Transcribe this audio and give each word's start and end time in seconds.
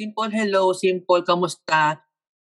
simple 0.00 0.32
hello, 0.32 0.72
simple 0.72 1.20
kamusta 1.20 2.00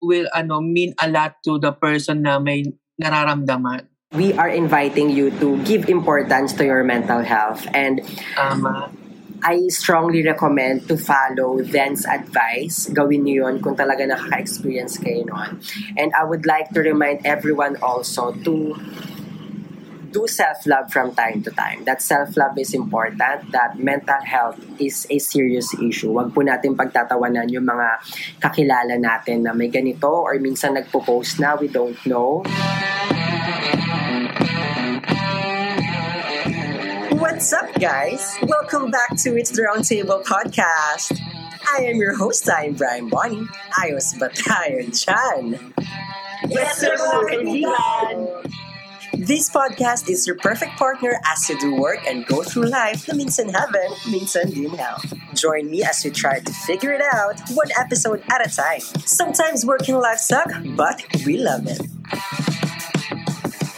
will 0.05 0.29
ano 0.37 0.61
mean 0.61 0.93
a 1.01 1.09
lot 1.09 1.41
to 1.41 1.57
the 1.57 1.73
person 1.73 2.21
na 2.21 2.37
may 2.37 2.61
nararamdaman. 3.01 3.89
We 4.13 4.37
are 4.37 4.49
inviting 4.49 5.09
you 5.09 5.33
to 5.41 5.57
give 5.65 5.89
importance 5.89 6.53
to 6.61 6.65
your 6.65 6.85
mental 6.85 7.25
health 7.25 7.65
and 7.73 8.05
Tama. 8.37 8.93
I 9.41 9.71
strongly 9.71 10.21
recommend 10.21 10.85
to 10.91 10.97
follow 10.99 11.63
Then's 11.63 12.05
advice. 12.05 12.91
Gawin 12.91 13.23
niyo 13.23 13.47
yun 13.47 13.63
kung 13.63 13.73
talaga 13.73 14.03
nakaka-experience 14.03 14.99
kayo 14.99 15.23
nun. 15.25 15.63
And 15.95 16.11
I 16.11 16.27
would 16.27 16.43
like 16.43 16.75
to 16.75 16.83
remind 16.83 17.23
everyone 17.23 17.79
also 17.79 18.35
to 18.45 18.75
do 20.11 20.25
self-love 20.25 20.91
from 20.91 21.13
time 21.13 21.41
to 21.45 21.51
time. 21.53 21.85
That 21.85 22.01
self-love 22.01 22.57
is 22.57 22.73
important, 22.73 23.51
that 23.51 23.77
mental 23.77 24.21
health 24.25 24.57
is 24.81 25.05
a 25.09 25.19
serious 25.21 25.69
issue. 25.77 26.09
Huwag 26.09 26.33
po 26.33 26.41
natin 26.41 26.73
pagtatawanan 26.73 27.49
yung 27.53 27.69
mga 27.69 28.01
kakilala 28.41 28.97
natin 28.97 29.45
na 29.45 29.53
may 29.53 29.69
ganito 29.69 30.09
or 30.09 30.33
minsan 30.41 30.73
nagpo-post 30.73 31.37
na, 31.37 31.53
we 31.55 31.69
don't 31.69 31.97
know. 32.09 32.41
What's 37.21 37.53
up, 37.53 37.69
guys? 37.77 38.35
Welcome 38.43 38.89
back 38.89 39.13
to 39.23 39.37
It's 39.37 39.53
the 39.53 39.69
Roundtable 39.69 40.25
podcast. 40.25 41.13
I 41.69 41.85
am 41.85 42.01
your 42.01 42.17
host, 42.17 42.49
I'm 42.49 42.73
Brian 42.73 43.13
Bonnie. 43.13 43.45
Ayos 43.77 44.17
ba 44.17 44.33
tayo 44.33 44.89
dyan? 44.89 45.53
Yes, 46.49 46.81
sir, 46.81 46.97
mga 46.97 47.21
kaibigan! 47.29 48.17
This 49.29 49.47
podcast 49.47 50.09
is 50.09 50.25
your 50.25 50.37
perfect 50.41 50.73
partner 50.81 51.21
as 51.21 51.47
you 51.47 51.59
do 51.59 51.75
work 51.75 52.01
and 52.07 52.25
go 52.25 52.41
through 52.41 52.65
life 52.65 53.05
na 53.05 53.13
minsan 53.13 53.53
heaven, 53.53 53.93
minsan 54.09 54.49
din 54.49 54.73
hell. 54.73 54.97
Join 55.37 55.69
me 55.69 55.85
as 55.85 56.01
we 56.01 56.09
try 56.09 56.41
to 56.41 56.51
figure 56.65 56.97
it 56.97 57.05
out 57.13 57.37
one 57.53 57.69
episode 57.77 58.25
at 58.33 58.41
a 58.41 58.49
time. 58.49 58.81
Sometimes 59.05 59.69
working 59.69 59.93
life 60.01 60.17
suck, 60.17 60.49
but 60.73 61.05
we 61.29 61.37
love 61.37 61.69
it. 61.69 61.77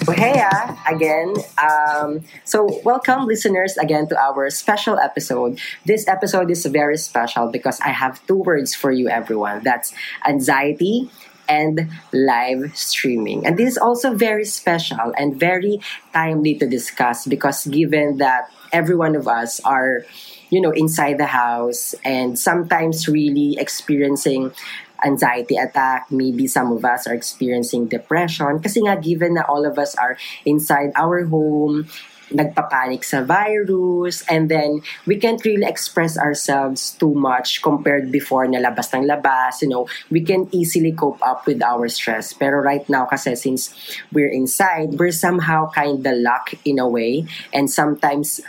So, 0.08 0.16
hey, 0.16 0.40
ah, 0.40 0.72
again. 0.88 1.36
Um, 1.60 2.24
so, 2.48 2.80
welcome, 2.88 3.28
listeners, 3.28 3.76
again 3.76 4.08
to 4.08 4.16
our 4.16 4.48
special 4.56 5.04
episode. 5.04 5.60
This 5.84 6.08
episode 6.08 6.48
is 6.48 6.64
very 6.64 6.96
special 6.96 7.52
because 7.52 7.76
I 7.84 7.92
have 7.92 8.24
two 8.24 8.40
words 8.40 8.72
for 8.72 8.88
you, 8.88 9.12
everyone. 9.12 9.68
That's 9.68 9.92
anxiety 10.24 11.12
and 11.52 11.92
live 12.16 12.72
streaming. 12.72 13.44
And 13.44 13.60
this 13.60 13.76
is 13.76 13.78
also 13.78 14.16
very 14.16 14.48
special 14.48 15.12
and 15.20 15.36
very 15.36 15.84
timely 16.16 16.56
to 16.56 16.66
discuss 16.68 17.28
because 17.28 17.68
given 17.68 18.24
that 18.24 18.48
every 18.72 18.96
one 18.96 19.20
of 19.20 19.28
us 19.28 19.60
are, 19.68 20.08
you 20.50 20.64
know, 20.64 20.72
inside 20.72 21.20
the 21.20 21.28
house 21.28 21.92
and 22.08 22.40
sometimes 22.40 23.12
really 23.12 23.60
experiencing 23.60 24.56
anxiety 25.04 25.58
attack. 25.58 26.08
Maybe 26.12 26.48
some 26.48 26.72
of 26.72 26.86
us 26.86 27.08
are 27.08 27.14
experiencing 27.14 27.88
depression. 27.88 28.62
Kasi 28.62 28.86
nga, 28.86 28.96
given 28.96 29.34
na 29.34 29.44
all 29.50 29.66
of 29.66 29.78
us 29.82 29.98
are 29.98 30.16
inside 30.46 30.94
our 30.96 31.26
home, 31.26 31.90
nagpapanik 32.32 33.04
sa 33.04 33.22
virus, 33.22 34.24
and 34.28 34.50
then 34.50 34.82
we 35.06 35.16
can't 35.16 35.44
really 35.46 35.68
express 35.68 36.18
ourselves 36.18 36.96
too 36.98 37.14
much 37.14 37.62
compared 37.62 38.12
before 38.12 38.48
na 38.48 38.60
labas 38.60 38.92
ng 38.92 39.08
labas. 39.08 39.62
You 39.62 39.70
know, 39.70 39.84
we 40.10 40.22
can 40.24 40.48
easily 40.52 40.92
cope 40.92 41.22
up 41.22 41.46
with 41.46 41.62
our 41.62 41.88
stress. 41.88 42.34
Pero 42.34 42.60
right 42.60 42.88
now, 42.90 43.06
kasi 43.06 43.36
since 43.36 43.76
we're 44.12 44.32
inside, 44.32 44.98
we're 44.98 45.16
somehow 45.16 45.70
kind 45.72 46.02
of 46.02 46.16
locked 46.18 46.56
in 46.66 46.80
a 46.80 46.88
way. 46.88 47.26
And 47.54 47.70
sometimes, 47.70 48.42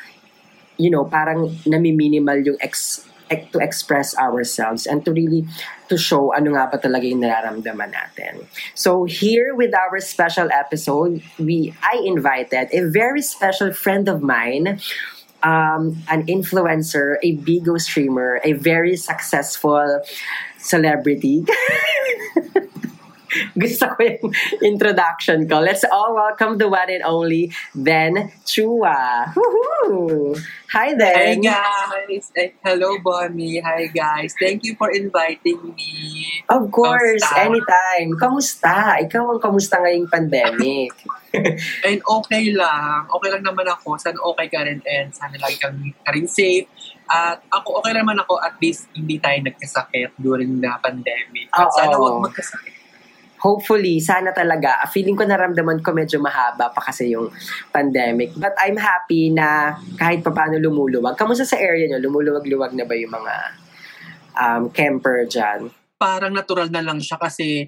you 0.79 0.91
know, 0.91 1.05
parang 1.05 1.59
nami-minimal 1.67 2.47
yung 2.47 2.59
ex 2.61 3.07
to 3.53 3.59
express 3.59 4.17
ourselves 4.17 4.87
and 4.87 5.05
to 5.05 5.13
really 5.13 5.49
to 5.89 5.97
show 5.97 6.33
ano 6.37 6.53
nga 6.53 6.69
ba 6.69 6.77
talaga 6.77 7.09
yung 7.09 7.25
nararamdaman 7.25 7.93
natin. 7.93 8.45
So 8.75 9.05
here 9.05 9.55
with 9.57 9.73
our 9.73 10.01
special 10.01 10.49
episode, 10.53 11.25
we 11.41 11.73
I 11.81 12.01
invited 12.05 12.69
a 12.73 12.89
very 12.89 13.23
special 13.23 13.73
friend 13.73 14.09
of 14.09 14.21
mine 14.21 14.81
um, 15.43 15.99
an 16.09 16.27
influencer, 16.27 17.17
a 17.23 17.37
Bigo 17.37 17.81
streamer, 17.81 18.41
a 18.45 18.53
very 18.53 18.97
successful 18.97 20.03
celebrity. 20.59 21.45
Gusto 23.63 23.89
ko 23.97 24.01
yung 24.01 24.33
introduction 24.61 25.49
ko. 25.49 25.61
Let's 25.65 25.85
all 25.89 26.13
welcome 26.17 26.61
the 26.61 26.69
one 26.69 26.89
and 26.93 27.05
only 27.05 27.53
Ben 27.73 28.33
Chua. 28.45 29.33
Woohoo! 29.33 30.37
Hi 30.73 30.97
there. 30.97 31.37
guys! 31.41 32.33
Eh, 32.37 32.57
hello 32.65 32.97
Bonnie! 33.01 33.61
Hi 33.61 33.89
guys! 33.89 34.37
Thank 34.37 34.65
you 34.65 34.77
for 34.77 34.93
inviting 34.93 35.61
me. 35.77 36.29
Of 36.49 36.69
course, 36.73 37.25
Kamusta? 37.25 37.45
anytime. 37.45 38.09
Kamusta? 38.17 38.77
Ikaw 39.05 39.23
ang 39.37 39.41
kamusta 39.41 39.81
ngayong 39.81 40.09
pandemic? 40.09 40.93
And 41.89 42.01
okay 42.05 42.53
lang. 42.53 43.09
Okay 43.09 43.29
lang 43.33 43.45
naman 43.45 43.65
ako. 43.65 43.97
Sana 43.97 44.21
okay 44.21 44.53
ka 44.53 44.65
rin 44.69 44.85
and 44.85 45.09
sana 45.17 45.37
lagi 45.41 45.57
kang 45.57 45.81
ka 46.05 46.13
rin 46.13 46.29
safe. 46.29 46.69
At 47.09 47.41
ako 47.49 47.81
okay 47.81 47.97
naman 47.97 48.21
ako 48.21 48.37
at 48.41 48.57
least 48.61 48.89
hindi 48.93 49.17
tayo 49.17 49.41
nagkasakit 49.41 50.17
during 50.21 50.61
the 50.61 50.73
pandemic. 50.85 51.49
At 51.57 51.73
Oo. 51.73 51.77
sana 51.77 51.95
huwag 51.97 52.29
magkasakit. 52.29 52.82
Hopefully, 53.43 53.99
sana 53.99 54.31
talaga. 54.31 54.87
Feeling 54.87 55.19
ko 55.19 55.27
naramdaman 55.27 55.83
ko 55.83 55.91
medyo 55.91 56.23
mahaba 56.23 56.71
pa 56.71 56.79
kasi 56.79 57.11
yung 57.11 57.27
pandemic. 57.75 58.31
But 58.39 58.55
I'm 58.55 58.79
happy 58.79 59.35
na 59.35 59.75
kahit 59.99 60.23
pa 60.23 60.31
paano 60.31 60.63
lumuluwag. 60.63 61.19
Kamusta 61.19 61.43
sa 61.43 61.59
area 61.59 61.91
nyo? 61.91 61.99
Lumuluwag-luwag 61.99 62.71
na 62.79 62.87
ba 62.87 62.95
yung 62.95 63.11
mga 63.11 63.35
um, 64.39 64.63
camper 64.71 65.27
dyan? 65.27 65.75
Parang 65.99 66.31
natural 66.31 66.71
na 66.71 66.87
lang 66.87 67.03
siya 67.03 67.19
kasi 67.19 67.67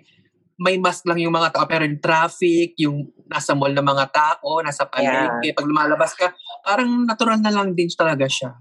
may 0.62 0.78
mask 0.78 1.02
lang 1.10 1.18
yung 1.18 1.34
mga 1.34 1.50
tao 1.50 1.66
pero 1.66 1.82
yung 1.82 1.98
traffic, 1.98 2.78
yung 2.78 3.10
nasa 3.26 3.58
mall 3.58 3.74
na 3.74 3.82
mga 3.82 4.06
tao, 4.14 4.62
nasa 4.62 4.86
palengke, 4.86 5.50
pag 5.50 5.66
lumalabas 5.66 6.14
ka, 6.14 6.30
parang 6.62 7.02
natural 7.02 7.42
na 7.42 7.50
lang 7.50 7.74
din 7.74 7.90
talaga 7.90 8.30
siya. 8.30 8.54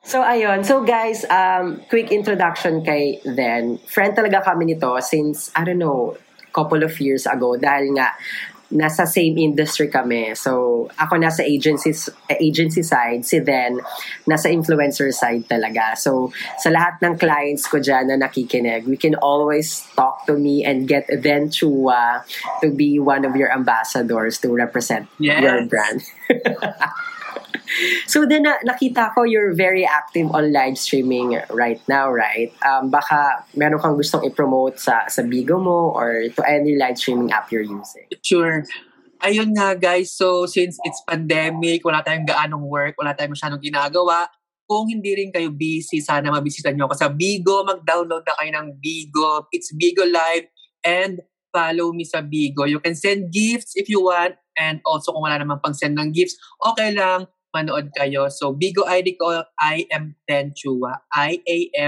So, 0.00 0.24
ayun. 0.24 0.64
So, 0.64 0.80
guys, 0.80 1.28
um, 1.28 1.84
quick 1.92 2.08
introduction 2.08 2.80
kay 2.80 3.20
Then. 3.26 3.76
Friend 3.84 4.16
talaga 4.16 4.40
kami 4.40 4.72
nito 4.72 4.96
since, 5.04 5.52
I 5.52 5.66
don't 5.66 5.82
know, 5.82 6.16
couple 6.52 6.82
of 6.82 6.92
years 7.00 7.26
ago 7.26 7.56
dahil 7.56 7.94
nga 7.96 8.14
nasa 8.70 9.02
same 9.02 9.34
industry 9.38 9.90
kami. 9.90 10.30
So, 10.38 10.86
ako 10.94 11.18
nasa 11.18 11.42
agency, 11.42 11.90
agency 12.30 12.86
side, 12.86 13.26
si 13.26 13.42
Then 13.42 13.82
nasa 14.30 14.46
influencer 14.46 15.10
side 15.10 15.42
talaga. 15.50 15.98
So, 15.98 16.30
sa 16.62 16.70
lahat 16.70 17.02
ng 17.02 17.18
clients 17.18 17.66
ko 17.66 17.82
dyan 17.82 18.14
na 18.14 18.16
nakikinig, 18.22 18.86
we 18.86 18.94
can 18.94 19.18
always 19.18 19.82
talk 19.98 20.22
to 20.30 20.38
me 20.38 20.62
and 20.62 20.86
get 20.86 21.10
Then 21.10 21.50
Chua 21.50 22.22
to 22.62 22.70
be 22.70 23.02
one 23.02 23.26
of 23.26 23.34
your 23.34 23.50
ambassadors 23.50 24.38
to 24.46 24.54
represent 24.54 25.10
Yes. 25.18 25.42
your 25.42 25.66
brand. 25.66 26.06
So 28.06 28.26
then 28.26 28.44
na, 28.44 28.58
nakita 28.66 29.14
ko 29.14 29.22
you're 29.24 29.54
very 29.54 29.86
active 29.86 30.30
on 30.32 30.52
live 30.52 30.78
streaming 30.78 31.38
right 31.50 31.80
now, 31.88 32.10
right? 32.10 32.52
Um, 32.64 32.90
baka 32.90 33.44
meron 33.56 33.80
kang 33.80 33.96
gustong 33.96 34.26
i-promote 34.26 34.78
sa 34.78 35.06
sa 35.08 35.22
Bigo 35.22 35.60
mo 35.60 35.94
or 35.94 36.28
to 36.34 36.42
any 36.48 36.76
live 36.76 36.98
streaming 36.98 37.32
app 37.32 37.52
you're 37.52 37.66
using. 37.66 38.06
Sure. 38.22 38.64
Ayun 39.20 39.52
nga 39.52 39.76
guys, 39.76 40.16
so 40.16 40.48
since 40.48 40.80
it's 40.80 41.04
pandemic, 41.04 41.84
wala 41.84 42.00
tayong 42.00 42.24
gaanong 42.24 42.64
work, 42.64 42.96
wala 42.96 43.12
tayong 43.12 43.36
masyadong 43.36 43.60
ginagawa, 43.60 44.24
kung 44.70 44.86
hindi 44.86 45.12
rin 45.18 45.34
kayo 45.34 45.50
busy, 45.50 45.98
sana 45.98 46.30
mabisita 46.30 46.70
nyo 46.70 46.86
ako 46.86 46.94
sa 46.94 47.10
Bigo, 47.10 47.66
mag-download 47.66 48.22
na 48.22 48.38
kayo 48.38 48.50
ng 48.54 48.78
Bigo. 48.78 49.50
It's 49.50 49.74
Bigo 49.74 50.06
Live 50.06 50.46
and 50.86 51.18
follow 51.50 51.90
me 51.90 52.06
sa 52.06 52.22
Bigo. 52.22 52.70
You 52.70 52.78
can 52.78 52.94
send 52.94 53.34
gifts 53.34 53.74
if 53.74 53.90
you 53.90 54.06
want 54.06 54.38
and 54.54 54.78
also 54.86 55.10
kung 55.10 55.26
wala 55.26 55.42
namang 55.42 55.58
pang 55.58 55.74
send 55.74 55.98
ng 55.98 56.14
gifts, 56.14 56.38
okay 56.62 56.94
lang, 56.94 57.26
manood 57.54 57.90
kayo. 57.94 58.30
So, 58.30 58.54
Bigo 58.54 58.86
ID 58.86 59.18
ko, 59.18 59.42
I 59.58 59.86
am 59.90 60.14
Tenchua. 60.26 61.02
I-A-M-T-H-E-N-C-H-U-A. 61.12 61.78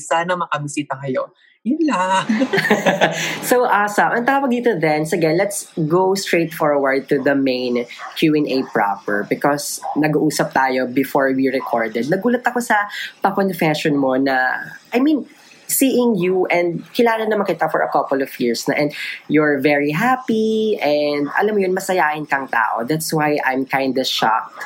Sana 0.00 0.36
makabisita 0.36 1.00
kayo. 1.00 1.32
Yun 1.64 1.80
lang. 1.88 2.28
so 3.48 3.64
awesome. 3.64 4.12
Ang 4.12 4.28
tawag 4.28 4.52
dito 4.52 4.76
then, 4.76 5.08
sige, 5.08 5.32
let's 5.32 5.72
go 5.88 6.12
straight 6.12 6.52
forward 6.52 7.08
to 7.08 7.16
the 7.24 7.32
main 7.32 7.88
Q&A 8.20 8.60
proper 8.68 9.24
because 9.32 9.80
nag-uusap 9.96 10.52
tayo 10.52 10.84
before 10.84 11.32
we 11.32 11.48
recorded. 11.48 12.04
Nagulat 12.12 12.44
ako 12.44 12.60
sa 12.60 12.84
pa-confession 13.24 13.96
mo 13.96 14.20
na, 14.20 14.60
I 14.92 15.00
mean, 15.00 15.24
seeing 15.66 16.16
you 16.16 16.46
and 16.46 16.84
kilala 16.92 17.24
naman 17.28 17.46
kita 17.46 17.70
for 17.70 17.80
a 17.80 17.90
couple 17.90 18.20
of 18.22 18.30
years 18.40 18.66
na 18.68 18.74
and 18.74 18.92
you're 19.28 19.58
very 19.60 19.90
happy 19.90 20.78
and 20.80 21.28
alam 21.38 21.54
mo 21.56 21.60
yun, 21.60 21.74
masayahin 21.74 22.28
kang 22.28 22.48
tao. 22.48 22.84
That's 22.84 23.12
why 23.12 23.38
I'm 23.44 23.64
kind 23.66 23.96
of 23.96 24.06
shocked 24.06 24.58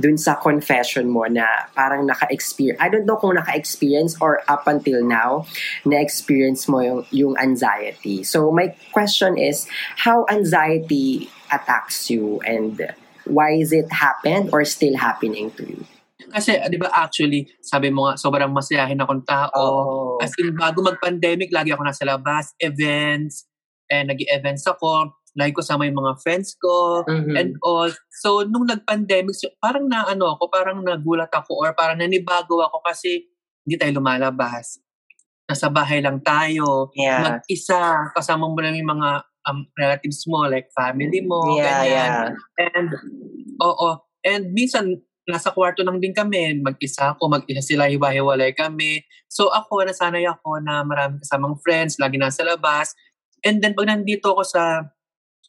dun 0.00 0.16
sa 0.16 0.36
confession 0.36 1.08
mo 1.10 1.24
na 1.28 1.46
parang 1.74 2.06
naka-experience. 2.06 2.80
I 2.80 2.88
don't 2.88 3.06
know 3.06 3.16
kung 3.16 3.34
naka-experience 3.34 4.16
or 4.20 4.42
up 4.48 4.66
until 4.66 5.04
now, 5.04 5.46
na-experience 5.84 6.68
mo 6.68 6.80
yung, 6.80 7.06
yung 7.10 7.34
anxiety. 7.38 8.24
So 8.24 8.50
my 8.52 8.74
question 8.92 9.38
is, 9.38 9.68
how 9.96 10.26
anxiety 10.28 11.30
attacks 11.52 12.10
you 12.10 12.40
and 12.46 12.92
why 13.24 13.58
is 13.58 13.72
it 13.72 13.90
happened 13.92 14.50
or 14.52 14.64
still 14.64 14.96
happening 14.96 15.50
to 15.58 15.66
you? 15.66 15.84
Kasi, 16.30 16.58
di 16.66 16.78
ba, 16.78 16.90
actually, 16.90 17.46
sabi 17.62 17.88
mo 17.88 18.06
nga, 18.06 18.18
sobrang 18.18 18.50
masayahin 18.50 18.98
akong 18.98 19.22
tao. 19.22 19.62
Oh. 20.16 20.22
As 20.22 20.32
in, 20.38 20.52
bago 20.52 20.82
mag-pandemic, 20.82 21.50
lagi 21.54 21.70
ako 21.70 21.82
nasa 21.86 22.04
labas, 22.04 22.52
events, 22.58 23.46
and 23.86 24.10
nag 24.10 24.18
events 24.30 24.66
ako. 24.66 25.14
Lagi 25.36 25.52
ko 25.52 25.60
sama 25.60 25.84
yung 25.84 26.00
mga 26.00 26.16
friends 26.24 26.56
ko, 26.56 27.04
Mhm. 27.04 27.34
and 27.36 27.50
all. 27.60 27.92
So, 28.24 28.42
nung 28.48 28.64
nag-pandemic, 28.66 29.36
so, 29.36 29.52
parang 29.60 29.86
na, 29.86 30.08
ano 30.08 30.34
ako, 30.34 30.48
parang 30.48 30.80
nagulat 30.80 31.28
ako, 31.30 31.60
or 31.60 31.76
parang 31.76 32.00
nanibago 32.00 32.58
ako 32.64 32.80
kasi 32.82 33.28
hindi 33.62 33.76
tayo 33.76 34.00
lumalabas. 34.00 34.80
Nasa 35.46 35.70
bahay 35.70 36.02
lang 36.02 36.24
tayo. 36.24 36.90
yeah. 36.96 37.22
Mag-isa, 37.22 38.10
kasama 38.16 38.48
mo 38.50 38.58
lang 38.58 38.74
yung 38.74 38.98
mga 38.98 39.22
um, 39.46 39.62
relatives 39.78 40.26
mo, 40.26 40.42
like 40.50 40.66
family 40.74 41.22
mo, 41.22 41.54
yeah, 41.54 41.86
ganyan. 41.86 42.10
yeah. 42.10 42.26
And, 42.66 42.88
oo. 43.62 43.88
And 44.26 44.50
minsan, 44.50 44.98
nasa 45.26 45.50
kwarto 45.50 45.82
lang 45.82 45.98
din 45.98 46.14
kami. 46.14 46.62
Mag-isa 46.62 47.12
ako, 47.14 47.26
mag-isa 47.26 47.62
sila, 47.62 47.90
hiwa-hiwalay 47.90 48.54
kami. 48.54 49.02
So 49.26 49.50
ako, 49.50 49.82
nasanay 49.86 50.22
ako 50.24 50.62
na 50.62 50.86
maraming 50.86 51.20
kasamang 51.20 51.58
friends, 51.60 51.98
lagi 51.98 52.16
nasa 52.16 52.46
labas. 52.46 52.94
And 53.42 53.58
then 53.58 53.74
pag 53.74 53.90
nandito 53.90 54.30
ako 54.32 54.42
sa 54.46 54.86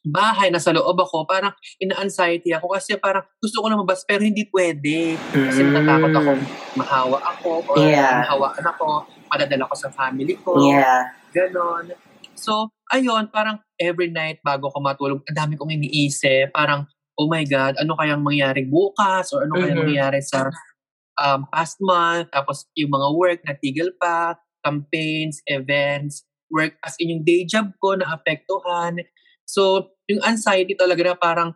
bahay, 0.07 0.49
nasa 0.49 0.73
loob 0.73 0.97
ako, 0.97 1.27
parang 1.29 1.53
ina-anxiety 1.77 2.53
ako 2.55 2.73
kasi 2.73 2.97
parang 2.97 3.25
gusto 3.37 3.59
ko 3.61 3.67
na 3.69 3.77
mabas 3.77 4.01
pero 4.07 4.23
hindi 4.23 4.47
pwede. 4.49 5.19
Kasi 5.33 5.61
Mm. 5.61 5.73
natatakot 5.73 6.11
ako 6.15 6.31
mahawa 6.79 7.17
ako 7.35 7.49
or 7.69 7.75
Yeah. 7.81 8.23
mahawaan 8.23 8.65
ako, 8.65 8.87
madadala 9.29 9.67
ko 9.67 9.75
sa 9.75 9.89
family 9.91 10.35
ko. 10.41 10.57
Yeah. 10.63 11.11
Ganon. 11.35 11.91
So, 12.37 12.69
ayun, 12.93 13.33
parang 13.33 13.59
every 13.81 14.13
night 14.13 14.39
bago 14.45 14.69
ko 14.69 14.77
matulog, 14.79 15.25
ang 15.25 15.37
dami 15.37 15.53
kong 15.57 15.73
iniisip. 15.73 16.53
Parang, 16.53 16.85
oh 17.17 17.27
my 17.27 17.43
God, 17.43 17.81
ano 17.81 17.97
kayang 17.97 18.21
mangyari 18.21 18.63
bukas? 18.63 19.33
Or 19.33 19.43
ano 19.43 19.57
kayang 19.57 19.81
Mhm. 19.81 19.87
mangyari 19.89 20.19
sa 20.21 20.53
um, 21.17 21.49
past 21.49 21.81
month? 21.81 22.29
Tapos 22.29 22.69
yung 22.77 22.93
mga 22.93 23.07
work, 23.13 23.39
natigil 23.43 23.89
pa, 23.97 24.37
campaigns, 24.61 25.41
events, 25.49 26.21
work 26.47 26.77
as 26.85 26.95
in 27.01 27.11
yung 27.11 27.23
day 27.25 27.43
job 27.43 27.73
ko, 27.81 27.97
naapektuhan. 27.97 29.01
So, 29.43 29.91
yung 30.07 30.23
anxiety 30.23 30.75
talaga 30.75 31.03
na 31.03 31.15
parang, 31.17 31.49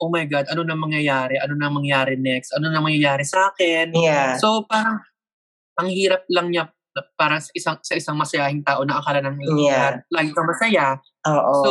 oh 0.00 0.08
my 0.08 0.24
God, 0.24 0.46
ano 0.48 0.62
na 0.62 0.76
mangyayari? 0.76 1.36
Ano 1.40 1.54
na 1.54 1.68
mangyayari 1.68 2.16
next? 2.16 2.52
Ano 2.52 2.70
na 2.70 2.80
mangyayari 2.80 3.24
sa 3.24 3.50
akin? 3.52 3.92
Yeah. 3.94 4.36
So 4.36 4.66
parang 4.66 5.00
ang 5.78 5.88
hirap 5.90 6.26
lang 6.30 6.50
niya 6.50 6.68
na- 6.94 7.08
para 7.14 7.38
sa 7.40 7.50
isang 7.54 7.78
sa 7.82 7.94
isang 7.94 8.18
masayahing 8.18 8.62
tao 8.62 8.82
na 8.84 8.98
akala 9.00 9.22
ng 9.22 9.38
Yeah. 9.64 10.02
lagi 10.10 10.30
kang 10.34 10.46
masaya. 10.50 10.98
Oo. 11.26 11.54
So 11.62 11.70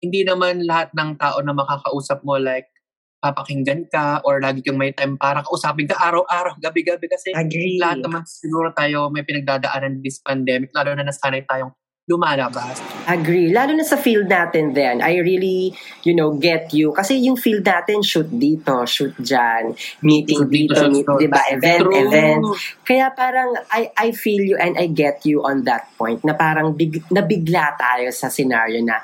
hindi 0.00 0.24
naman 0.24 0.64
lahat 0.64 0.92
ng 0.96 1.20
tao 1.20 1.38
na 1.44 1.52
makakausap 1.52 2.24
mo 2.24 2.40
like 2.40 2.72
papakinggan 3.20 3.84
ka 3.92 4.24
or 4.24 4.40
lagi 4.40 4.64
kang 4.64 4.80
may 4.80 4.96
time 4.96 5.20
para 5.20 5.44
kausapin 5.44 5.84
ka 5.84 6.00
araw-araw, 6.00 6.56
gabi-gabi 6.56 7.04
kasi 7.04 7.36
Agree. 7.36 7.76
lahat 7.76 8.00
naman 8.00 8.24
siguro 8.24 8.72
tayo 8.72 9.12
may 9.12 9.22
pinagdadaanan 9.28 10.00
this 10.00 10.24
pandemic 10.24 10.72
lalo 10.72 10.96
na 10.96 11.04
nasanay 11.04 11.44
tayong 11.44 11.76
lumalabas. 12.10 12.82
Agree. 13.06 13.54
Lalo 13.54 13.70
na 13.78 13.86
sa 13.86 13.94
field 13.94 14.26
natin 14.26 14.74
then, 14.74 14.98
I 14.98 15.22
really, 15.22 15.78
you 16.02 16.10
know, 16.10 16.34
get 16.34 16.74
you. 16.74 16.90
Kasi 16.90 17.22
yung 17.22 17.38
field 17.38 17.62
natin, 17.62 18.02
shoot 18.02 18.26
dito, 18.26 18.82
shoot 18.82 19.14
dyan, 19.22 19.78
meeting 20.02 20.50
dito, 20.50 20.74
dito, 20.90 20.90
meet, 20.90 21.06
di 21.22 21.28
ba, 21.30 21.42
event, 21.54 21.86
True. 21.86 21.94
event. 22.02 22.42
Kaya 22.82 23.14
parang, 23.14 23.54
I, 23.70 23.94
I 23.94 24.08
feel 24.10 24.42
you 24.42 24.58
and 24.58 24.74
I 24.74 24.90
get 24.90 25.22
you 25.22 25.46
on 25.46 25.62
that 25.70 25.94
point 25.94 26.26
na 26.26 26.34
parang 26.34 26.74
big, 26.74 26.98
nabigla 27.14 27.78
tayo 27.78 28.10
sa 28.10 28.26
scenario 28.26 28.82
na 28.82 28.98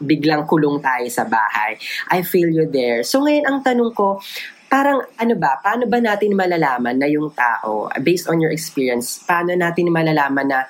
biglang 0.00 0.48
kulong 0.48 0.80
tayo 0.80 1.06
sa 1.12 1.28
bahay. 1.28 1.76
I 2.08 2.24
feel 2.24 2.48
you 2.48 2.64
there. 2.66 3.04
So 3.04 3.20
ngayon, 3.20 3.44
ang 3.44 3.58
tanong 3.60 3.92
ko, 3.92 4.18
parang 4.66 5.04
ano 5.20 5.34
ba, 5.36 5.60
paano 5.60 5.84
ba 5.84 6.00
natin 6.00 6.32
malalaman 6.32 6.96
na 6.96 7.06
yung 7.06 7.30
tao, 7.36 7.92
based 8.00 8.26
on 8.32 8.40
your 8.40 8.50
experience, 8.50 9.20
paano 9.22 9.52
natin 9.52 9.92
malalaman 9.92 10.48
na 10.48 10.60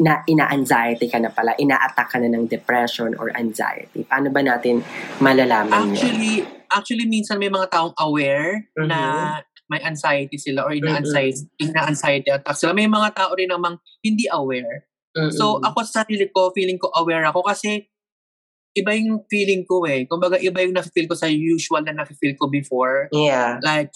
na 0.00 0.24
ina-anxiety 0.24 1.12
ka 1.12 1.20
na 1.20 1.28
pala, 1.28 1.52
ina-attack 1.60 2.08
ka 2.08 2.16
na 2.16 2.32
ng 2.32 2.48
depression 2.48 3.12
or 3.20 3.28
anxiety? 3.36 4.00
Paano 4.08 4.32
ba 4.32 4.40
natin 4.40 4.80
malalaman 5.20 5.92
yun? 5.92 6.00
Actually, 6.00 6.34
actually 6.72 7.04
minsan 7.04 7.36
may 7.36 7.52
mga 7.52 7.68
taong 7.68 7.92
aware 8.00 8.64
Mhm. 8.80 8.88
na 8.88 8.98
may 9.68 9.84
anxiety 9.84 10.40
sila 10.40 10.64
or 10.64 10.72
ina-anxiety, 10.72 11.44
ina-anxiety 11.60 12.32
attack 12.32 12.56
sila. 12.56 12.72
May 12.72 12.88
mga 12.88 13.12
tao 13.12 13.36
rin 13.36 13.52
namang 13.52 13.76
hindi 14.00 14.24
aware. 14.32 14.88
So, 15.36 15.58
Mm-mm. 15.60 15.68
ako 15.68 15.78
sa 15.84 16.02
sarili 16.02 16.32
ko, 16.32 16.48
feeling 16.56 16.78
ko 16.80 16.88
aware 16.96 17.26
ako 17.28 17.44
kasi 17.44 17.84
iba 18.70 18.90
yung 18.94 19.26
feeling 19.26 19.66
ko 19.66 19.82
eh. 19.84 20.06
Kumbaga, 20.06 20.38
iba 20.38 20.62
yung 20.62 20.76
nafe-feel 20.76 21.10
ko 21.10 21.18
sa 21.18 21.26
usual 21.26 21.82
na 21.82 21.94
nafe-feel 21.94 22.38
ko 22.38 22.46
before. 22.46 23.10
yeah. 23.10 23.58
Like, 23.60 23.90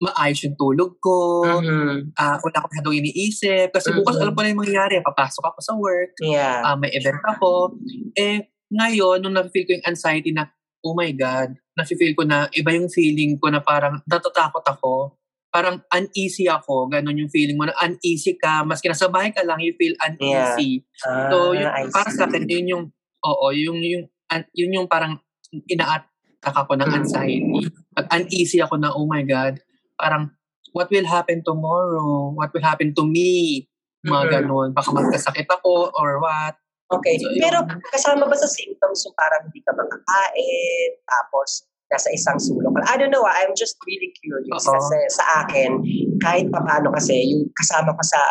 maayos 0.00 0.40
yung 0.44 0.56
tulog 0.56 0.96
ko, 0.96 1.44
Mhm. 1.60 2.16
ah 2.16 2.40
wala 2.40 2.56
ko 2.56 2.66
masyadong 2.72 2.96
iniisip. 3.04 3.68
Kasi 3.68 3.92
bukas 3.92 4.16
Mhm. 4.16 4.22
alam 4.24 4.32
ko 4.32 4.40
na 4.40 4.48
yung 4.48 4.60
mangyayari. 4.64 4.94
Papasok 5.04 5.44
ako 5.44 5.58
sa 5.60 5.72
work, 5.76 6.16
Yeah. 6.24 6.64
ah, 6.64 6.76
may 6.76 6.88
event 6.88 7.20
ako. 7.20 7.76
Eh, 8.16 8.48
ngayon, 8.72 9.20
nung 9.20 9.36
nafe-feel 9.36 9.68
ko 9.68 9.72
yung 9.76 9.84
anxiety 9.84 10.32
na, 10.32 10.48
oh 10.80 10.96
my 10.96 11.12
God, 11.12 11.52
nafe-feel 11.76 12.16
ko 12.16 12.24
na 12.24 12.48
iba 12.56 12.72
yung 12.72 12.88
feeling 12.88 13.36
ko 13.36 13.52
na 13.52 13.60
parang 13.60 14.00
natatakot 14.08 14.64
ako. 14.64 15.20
Parang 15.52 15.82
uneasy 15.90 16.48
ako. 16.48 16.88
Ganon 16.88 17.20
yung 17.20 17.28
feeling 17.28 17.58
mo 17.60 17.68
na 17.68 17.76
uneasy 17.76 18.38
ka. 18.40 18.62
Maski 18.64 18.88
nasa 18.88 19.10
bahay 19.12 19.34
ka 19.36 19.44
lang, 19.44 19.60
you 19.60 19.76
feel 19.76 19.92
uneasy. 20.00 20.86
So, 20.96 21.52
yun, 21.52 21.68
Ah, 21.68 21.84
para 21.90 22.08
sa 22.08 22.24
akin, 22.24 22.48
yun 22.48 22.66
yung, 22.70 22.84
oo, 23.24 23.46
yung, 23.52 23.78
yung, 23.80 24.04
an- 24.32 24.50
yun 24.54 24.76
yung 24.82 24.88
parang 24.88 25.20
ina-attack 25.50 26.56
ako 26.56 26.78
ng 26.78 26.90
anxiety. 26.90 27.66
Pag 27.92 28.06
uneasy 28.14 28.62
ako 28.62 28.78
na, 28.78 28.94
oh 28.94 29.04
my 29.04 29.24
God, 29.26 29.58
parang, 29.98 30.30
what 30.70 30.86
will 30.90 31.06
happen 31.06 31.42
tomorrow? 31.42 32.30
What 32.30 32.54
will 32.54 32.62
happen 32.62 32.94
to 32.94 33.02
me? 33.02 33.66
Mga 34.06 34.46
ganun. 34.46 34.70
Baka 34.72 34.94
magkasakit 34.94 35.50
ako 35.50 35.90
or 35.98 36.22
what. 36.22 36.54
Okay. 36.90 37.18
So, 37.18 37.30
yun. 37.30 37.42
Pero 37.42 37.58
kasama 37.90 38.26
ba 38.26 38.36
sa 38.38 38.46
symptoms 38.46 39.02
yung 39.06 39.14
parang 39.14 39.46
hindi 39.46 39.62
ka 39.62 39.70
makakain, 39.74 40.90
tapos 41.06 41.66
nasa 41.90 42.08
isang 42.14 42.38
sulok? 42.38 42.70
I 42.86 42.94
don't 42.98 43.10
know, 43.10 43.26
ah, 43.26 43.34
I'm 43.42 43.54
just 43.58 43.78
really 43.82 44.14
curious. 44.22 44.62
Oo. 44.62 44.74
Kasi 44.78 44.98
sa 45.10 45.24
akin, 45.42 45.82
kahit 46.22 46.46
paano 46.50 46.94
kasi, 46.94 47.34
yung 47.34 47.50
kasama 47.54 47.94
ko 47.94 48.02
sa 48.02 48.22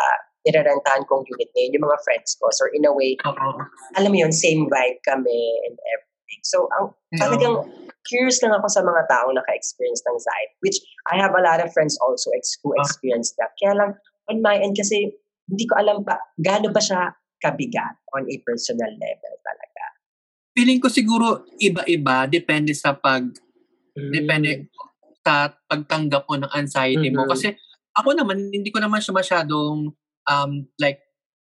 nirarentahan 0.46 1.04
kong 1.04 1.24
unit 1.28 1.50
ngayon, 1.52 1.74
yung 1.76 1.84
mga 1.86 1.98
friends 2.04 2.36
ko. 2.40 2.48
So 2.52 2.64
in 2.72 2.88
a 2.88 2.92
way, 2.92 3.16
Oo. 3.28 3.48
alam 3.96 4.10
mo 4.10 4.16
yun, 4.16 4.32
same 4.32 4.64
vibe 4.68 5.00
kami 5.04 5.38
and 5.68 5.76
everything. 5.76 6.40
So 6.46 6.64
ang 6.80 6.96
talagang 7.20 7.68
curious 8.08 8.40
lang 8.40 8.56
ako 8.56 8.66
sa 8.72 8.80
mga 8.80 9.02
taong 9.06 9.36
naka-experience 9.36 10.00
ng 10.08 10.16
anxiety, 10.16 10.54
which 10.64 10.78
I 11.12 11.20
have 11.20 11.36
a 11.36 11.42
lot 11.44 11.60
of 11.60 11.68
friends 11.76 12.00
also 12.00 12.32
ex- 12.32 12.56
who 12.64 12.72
Ah. 12.72 12.80
experienced 12.82 13.36
that. 13.36 13.52
Kaya 13.60 13.76
lang, 13.76 13.90
on 14.32 14.40
my 14.40 14.56
end 14.56 14.74
kasi, 14.74 15.12
hindi 15.50 15.64
ko 15.68 15.76
alam 15.76 16.00
pa, 16.06 16.16
gaano 16.40 16.72
ba 16.72 16.80
siya 16.80 17.12
kabigat 17.42 18.00
on 18.16 18.24
a 18.24 18.36
personal 18.46 18.88
level 18.96 19.34
talaga. 19.44 19.84
Feeling 20.56 20.80
ko 20.80 20.88
siguro 20.88 21.44
iba-iba. 21.60 22.24
Depende 22.30 22.72
sa 22.72 22.96
pag, 22.96 23.26
Mm. 23.96 24.12
depende 24.12 24.50
sa 25.20 25.52
pagtanggap 25.68 26.24
mo 26.24 26.36
ng 26.40 26.52
anxiety 26.54 27.10
mo. 27.12 27.26
Mhm. 27.26 27.30
Kasi 27.30 27.48
ako 27.92 28.16
naman, 28.16 28.48
hindi 28.48 28.70
ko 28.70 28.78
naman 28.80 29.02
siya 29.02 29.12
masyadong 29.12 29.92
um, 30.28 30.66
like, 30.80 31.00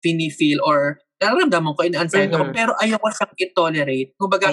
feel 0.07 0.63
or 0.63 1.03
nararamdaman 1.19 1.73
ko, 1.75 1.83
ina-anxiety 1.83 2.31
ako, 2.31 2.53
Mhm. 2.53 2.55
pero 2.55 2.73
ayoko 2.79 3.09
siyang 3.11 3.35
i-tolerate. 3.41 4.11
Kumbaga, 4.21 4.53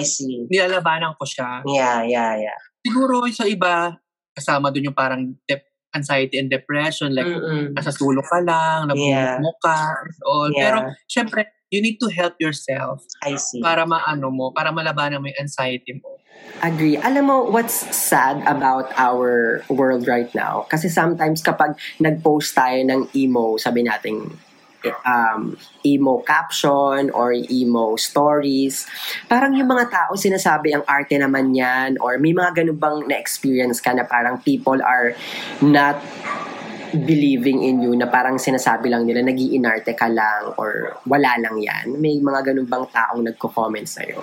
nilalabanan 0.50 1.12
ko 1.14 1.24
siya. 1.28 1.60
Yeah, 1.68 2.02
yeah, 2.08 2.32
yeah. 2.40 2.58
Siguro 2.82 3.22
sa 3.30 3.44
iba, 3.44 3.94
kasama 4.34 4.72
dun 4.74 4.90
yung 4.90 4.96
parang 4.96 5.38
dep- 5.46 5.70
anxiety 5.94 6.42
and 6.42 6.50
depression, 6.50 7.14
like, 7.14 7.28
Mm-mm. 7.28 7.70
nasa 7.70 7.94
sulok 7.94 8.26
ka 8.26 8.42
lang, 8.42 8.90
Yeah. 8.98 9.38
nabumuk 9.38 9.38
mo 9.46 9.52
ka, 9.62 9.78
all. 10.26 10.50
Yeah. 10.50 10.62
Pero, 10.66 10.78
syempre, 11.06 11.40
you 11.74 11.82
need 11.82 11.98
to 11.98 12.06
help 12.06 12.38
yourself 12.38 13.02
I 13.18 13.34
see. 13.34 13.58
para 13.58 13.82
maano 13.82 14.30
mo, 14.30 14.54
para 14.54 14.70
malabanan 14.70 15.18
mo 15.18 15.26
yung 15.26 15.50
anxiety 15.50 15.98
mo. 15.98 16.22
Agree. 16.62 16.94
Alam 16.94 17.24
mo, 17.26 17.36
what's 17.50 17.74
sad 17.90 18.38
about 18.46 18.94
our 18.94 19.62
world 19.66 20.06
right 20.06 20.30
now? 20.38 20.70
Kasi 20.70 20.86
sometimes 20.86 21.42
kapag 21.42 21.74
nag-post 21.98 22.54
tayo 22.54 22.78
ng 22.86 23.10
emo, 23.10 23.58
sabi 23.58 23.82
natin, 23.82 24.38
um, 25.04 25.56
emo 25.84 26.20
caption 26.22 27.10
or 27.10 27.32
emo 27.32 27.96
stories, 27.96 28.86
parang 29.26 29.56
yung 29.56 29.68
mga 29.68 29.88
tao 29.88 30.12
sinasabi 30.14 30.76
ang 30.76 30.84
arte 30.84 31.16
naman 31.16 31.56
yan 31.56 31.96
or 31.98 32.20
may 32.20 32.36
mga 32.36 32.64
ganun 32.64 32.78
bang 32.78 32.98
na-experience 33.08 33.80
ka 33.80 33.96
na 33.96 34.04
parang 34.04 34.38
people 34.44 34.78
are 34.84 35.16
not 35.64 35.96
believing 37.02 37.66
in 37.66 37.82
you 37.82 37.92
na 37.98 38.06
parang 38.06 38.38
sinasabi 38.38 38.88
lang 38.88 39.04
nila 39.04 39.26
nag-iinarte 39.26 39.92
ka 39.98 40.06
lang 40.06 40.54
or 40.54 40.94
wala 41.04 41.34
lang 41.42 41.58
yan. 41.58 41.98
May 41.98 42.22
mga 42.22 42.54
ganun 42.54 42.70
bang 42.70 42.86
taong 42.90 43.22
nagko-comment 43.26 43.88
sa'yo? 43.88 44.22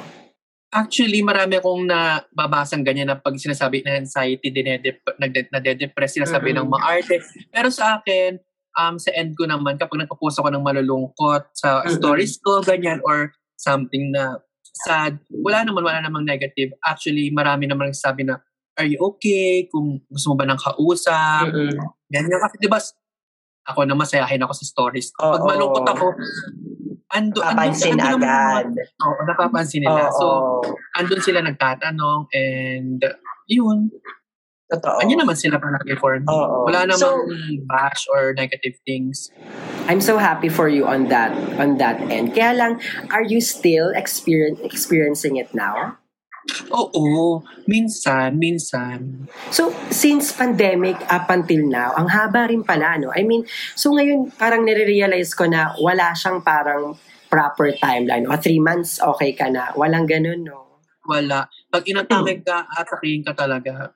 Actually, 0.71 1.19
marami 1.19 1.59
akong 1.59 1.83
nababasang 1.83 2.87
ganyan 2.87 3.11
na 3.11 3.19
pag 3.19 3.35
sinasabi 3.35 3.83
na 3.83 3.99
anxiety, 3.99 4.47
dinedep- 4.55 5.19
nade-depress, 5.51 6.15
sinasabi 6.15 6.55
Mhm. 6.55 6.57
ng 6.63 6.67
maarte. 6.71 7.19
Pero 7.51 7.67
sa 7.67 7.99
akin, 7.99 8.39
um, 8.79 8.95
sa 8.95 9.11
end 9.11 9.35
ko 9.35 9.43
naman, 9.43 9.75
kapag 9.75 10.07
nagpo-post 10.07 10.39
ako 10.39 10.47
ng 10.47 10.63
malulungkot 10.63 11.51
sa 11.51 11.83
Mhm. 11.83 11.99
stories 11.99 12.39
ko, 12.39 12.63
ganyan, 12.63 13.03
or 13.03 13.35
something 13.59 14.15
na 14.15 14.39
sad, 14.63 15.19
wala 15.27 15.67
naman, 15.67 15.83
wala 15.83 15.99
namang 15.99 16.23
negative. 16.23 16.71
Actually, 16.87 17.27
marami 17.35 17.67
naman 17.67 17.91
nagsasabi 17.91 18.23
na, 18.23 18.39
are 18.79 18.87
you 18.87 18.99
okay? 19.15 19.67
Kung 19.67 19.99
gusto 20.07 20.31
mo 20.31 20.35
ba 20.39 20.47
ng 20.47 20.59
kausap? 20.59 21.51
Mm-mm. 21.51 21.75
Ganyan. 22.07 22.39
Kasi 22.39 22.55
di 22.59 22.69
ba, 22.71 22.79
ako 23.67 23.79
na 23.85 23.95
masayahin 23.95 24.41
ako 24.43 24.53
sa 24.55 24.65
stories. 24.65 25.11
Oo. 25.19 25.33
Pag 25.37 25.43
malungkot 25.45 25.85
ako, 25.85 26.05
ando, 27.11 27.39
Papansin 27.43 27.99
ando, 27.99 28.17
ando 28.17 28.25
agad. 28.25 28.67
Oo, 29.03 29.19
napapansin 29.27 29.83
nila. 29.83 30.07
Oo. 30.09 30.15
So, 30.17 30.25
andun 30.95 31.21
sila 31.21 31.43
nagtatanong 31.43 32.31
and 32.31 33.03
yun, 33.51 33.91
Totoo. 34.71 35.03
andyan 35.03 35.27
naman 35.27 35.35
sila 35.35 35.59
palagi 35.59 35.99
for 35.99 36.15
me. 36.15 36.25
Oo. 36.31 36.63
Wala 36.71 36.87
namang 36.87 36.99
So- 36.99 37.27
bash 37.67 38.07
or 38.07 38.31
negative 38.33 38.79
things. 38.87 39.27
I'm 39.89 39.99
so 39.99 40.15
happy 40.15 40.47
for 40.47 40.69
you 40.69 40.87
on 40.87 41.09
that 41.11 41.33
on 41.59 41.75
that 41.81 41.99
end. 42.07 42.31
Kaya 42.31 42.53
lang, 42.55 42.71
are 43.11 43.25
you 43.25 43.41
still 43.43 43.91
experience, 43.91 44.61
experiencing 44.63 45.35
it 45.35 45.51
now? 45.51 45.99
Oo, 46.71 47.39
minsan, 47.67 48.35
minsan. 48.35 49.27
So, 49.51 49.71
since 49.91 50.35
pandemic 50.35 50.99
up 51.07 51.31
until 51.31 51.63
now, 51.67 51.95
ang 51.95 52.11
haba 52.11 52.51
rin 52.51 52.63
pala, 52.63 52.99
no? 52.99 53.11
I 53.11 53.23
mean, 53.23 53.47
so 53.75 53.91
ngayon, 53.95 54.35
parang 54.35 54.67
nare-realize 54.67 55.31
ko 55.35 55.47
na 55.47 55.75
wala 55.79 56.11
siyang 56.11 56.43
parang 56.43 56.95
proper 57.31 57.71
timeline. 57.79 58.27
O 58.27 58.35
three 58.35 58.59
months, 58.59 58.99
okay 58.99 59.31
ka 59.31 59.47
na. 59.47 59.71
Walang 59.75 60.07
ganun, 60.07 60.43
no? 60.43 60.83
Wala. 61.07 61.47
Pag 61.71 61.87
inatamig 61.87 62.43
ka, 62.43 62.67
atakihin 62.67 63.23
ka 63.23 63.31
talaga. 63.31 63.95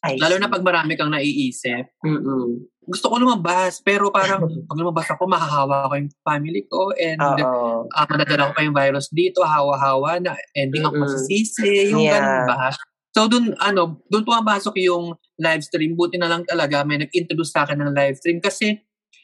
I 0.00 0.16
Lalo 0.16 0.36
see. 0.36 0.42
na 0.44 0.48
pag 0.48 0.64
marami 0.64 0.96
kang 0.96 1.12
naiisip. 1.12 2.00
Mm-mm. 2.00 2.64
Gusto 2.90 3.06
ko 3.06 3.22
lumabas, 3.22 3.78
pero 3.80 4.10
parang 4.10 4.42
pag 4.68 4.78
lumabas 4.78 5.06
ako, 5.14 5.30
mahahawa 5.30 5.86
ko 5.86 5.94
yung 5.94 6.10
family 6.26 6.66
ko 6.66 6.90
and 6.98 7.22
Oo. 7.22 7.86
uh, 7.86 8.06
madadala 8.10 8.50
ko 8.50 8.52
pa 8.58 8.66
yung 8.66 8.74
virus 8.74 9.06
dito, 9.14 9.46
hawa-hawa 9.46 10.18
na, 10.18 10.34
ending 10.58 10.82
ako 10.82 10.98
Mm-mm. 10.98 11.06
masisisi, 11.06 11.94
yung 11.94 12.02
Yeah. 12.02 12.18
ganun 12.18 12.42
ba? 12.50 12.74
So 13.14 13.26
dun, 13.26 13.54
ano, 13.58 14.02
dun 14.06 14.26
pumapasok 14.26 14.74
yung 14.86 15.14
live 15.38 15.62
stream. 15.66 15.98
Buti 15.98 16.18
na 16.18 16.30
lang 16.30 16.42
talaga 16.46 16.82
may 16.86 16.98
nag-introduce 16.98 17.50
sa 17.54 17.66
akin 17.66 17.78
ng 17.78 17.94
live 17.94 18.18
stream 18.18 18.38
kasi 18.38 18.78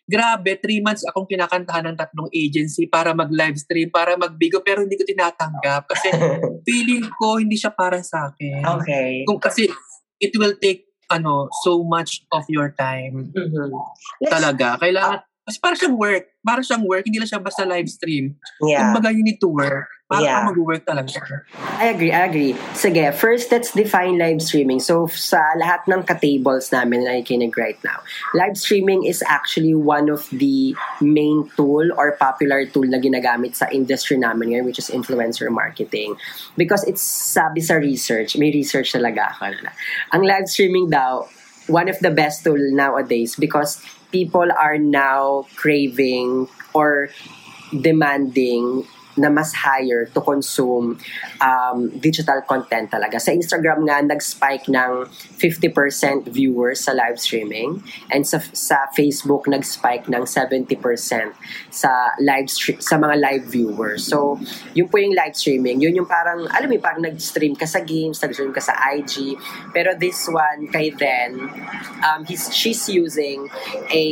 grabe, 0.06 0.54
three 0.62 0.78
months 0.78 1.02
akong 1.02 1.26
kinakantahan 1.26 1.90
ng 1.90 1.98
tatlong 1.98 2.30
agency 2.30 2.86
para 2.86 3.10
mag-live 3.10 3.58
stream, 3.58 3.90
para 3.90 4.14
magbigo, 4.14 4.62
pero 4.62 4.86
hindi 4.86 4.94
ko 4.94 5.02
tinatanggap 5.02 5.90
kasi 5.90 6.08
feeling 6.66 7.06
ko 7.18 7.42
hindi 7.42 7.58
siya 7.58 7.74
para 7.74 7.98
sa 8.06 8.30
akin. 8.30 8.62
okay. 8.78 9.26
Kung 9.26 9.42
kasi 9.42 9.66
it 10.22 10.32
will 10.38 10.54
take 10.62 10.85
ano 11.08 11.46
so 11.62 11.82
much 11.86 12.26
of 12.34 12.42
your 12.50 12.74
time 12.74 13.30
Mhm. 13.30 13.70
Let's- 14.22 14.32
talaga. 14.32 14.76
Kailangan 14.80 15.18
kasi 15.46 15.58
para 15.62 15.74
siyang 15.78 15.94
work. 15.94 16.24
Para 16.42 16.58
siyang 16.58 16.82
work, 16.82 17.06
hindi 17.06 17.22
lang 17.22 17.30
siya 17.30 17.38
basta 17.38 17.62
live 17.62 17.86
stream. 17.86 18.34
Yeah. 18.66 18.90
Kumbaga, 18.90 19.14
you 19.14 19.22
need 19.22 19.38
to 19.38 19.46
work. 19.46 19.86
Para 20.06 20.22
Yeah. 20.22 20.46
ka 20.46 20.54
mag-work 20.54 20.86
talaga. 20.86 21.18
I 21.82 21.90
agree, 21.90 22.14
I 22.14 22.30
agree. 22.30 22.54
Sige, 22.78 23.10
first, 23.10 23.50
let's 23.50 23.74
define 23.74 24.14
live 24.22 24.38
streaming. 24.38 24.78
So, 24.78 25.10
sa 25.10 25.42
lahat 25.58 25.82
ng 25.90 26.06
ka-tables 26.06 26.70
namin 26.70 27.02
na 27.02 27.18
nakikinig 27.18 27.50
right 27.58 27.74
now, 27.82 28.06
live 28.30 28.54
streaming 28.54 29.02
is 29.02 29.18
actually 29.26 29.74
one 29.74 30.06
of 30.06 30.30
the 30.30 30.78
main 31.02 31.50
tool 31.58 31.90
or 31.98 32.14
popular 32.22 32.62
tool 32.70 32.86
na 32.86 33.02
ginagamit 33.02 33.58
sa 33.58 33.66
industry 33.74 34.14
namin 34.14 34.54
ngayon, 34.54 34.64
which 34.70 34.78
is 34.78 34.94
influencer 34.94 35.50
marketing. 35.50 36.14
Because 36.54 36.86
it's, 36.86 37.02
sabi 37.02 37.58
sa 37.58 37.74
research, 37.74 38.38
may 38.38 38.54
research 38.54 38.94
talaga 38.94 39.34
ako 39.34 39.58
na, 39.58 39.74
ang 40.14 40.22
live 40.22 40.46
streaming 40.46 40.86
daw, 40.86 41.26
one 41.66 41.90
of 41.90 41.98
the 41.98 42.14
best 42.14 42.46
tool 42.46 42.62
nowadays 42.78 43.34
because 43.34 43.82
people 44.14 44.46
are 44.54 44.78
now 44.78 45.50
craving 45.58 46.46
or 46.78 47.10
demanding 47.74 48.86
na 49.16 49.32
mas 49.32 49.52
higher 49.52 50.06
to 50.12 50.20
consume 50.20 51.00
um, 51.40 51.88
digital 51.98 52.40
content 52.44 52.92
talaga. 52.92 53.16
Sa 53.16 53.32
Instagram 53.32 53.88
nga, 53.88 54.00
nag-spike 54.04 54.68
ng 54.68 55.08
50% 55.40 56.28
viewers 56.28 56.84
sa 56.84 56.92
live 56.92 57.18
streaming 57.18 57.82
and 58.12 58.28
sa, 58.28 58.38
sa 58.52 58.88
Facebook, 58.92 59.48
nag-spike 59.48 60.08
ng 60.08 60.24
70% 60.28 60.76
sa 61.72 62.12
live 62.20 62.48
sa 62.80 62.96
mga 63.00 63.16
live 63.16 63.44
viewers. 63.48 64.04
So, 64.06 64.38
yun 64.76 64.88
po 64.88 65.00
yung 65.00 65.16
live 65.16 65.34
streaming. 65.34 65.80
Yun 65.80 66.04
yung 66.04 66.08
parang, 66.08 66.44
alam 66.52 66.68
mo, 66.68 66.76
parang 66.78 67.02
nag-stream 67.02 67.56
ka 67.56 67.64
sa 67.64 67.80
games, 67.80 68.20
nag-stream 68.20 68.52
ka 68.52 68.60
sa 68.60 68.76
IG. 68.92 69.36
Pero 69.72 69.96
this 69.96 70.28
one, 70.28 70.68
kay 70.68 70.92
Ren, 70.92 71.40
um, 72.04 72.24
he's, 72.28 72.52
she's 72.52 72.88
using 72.88 73.48
a 73.90 74.06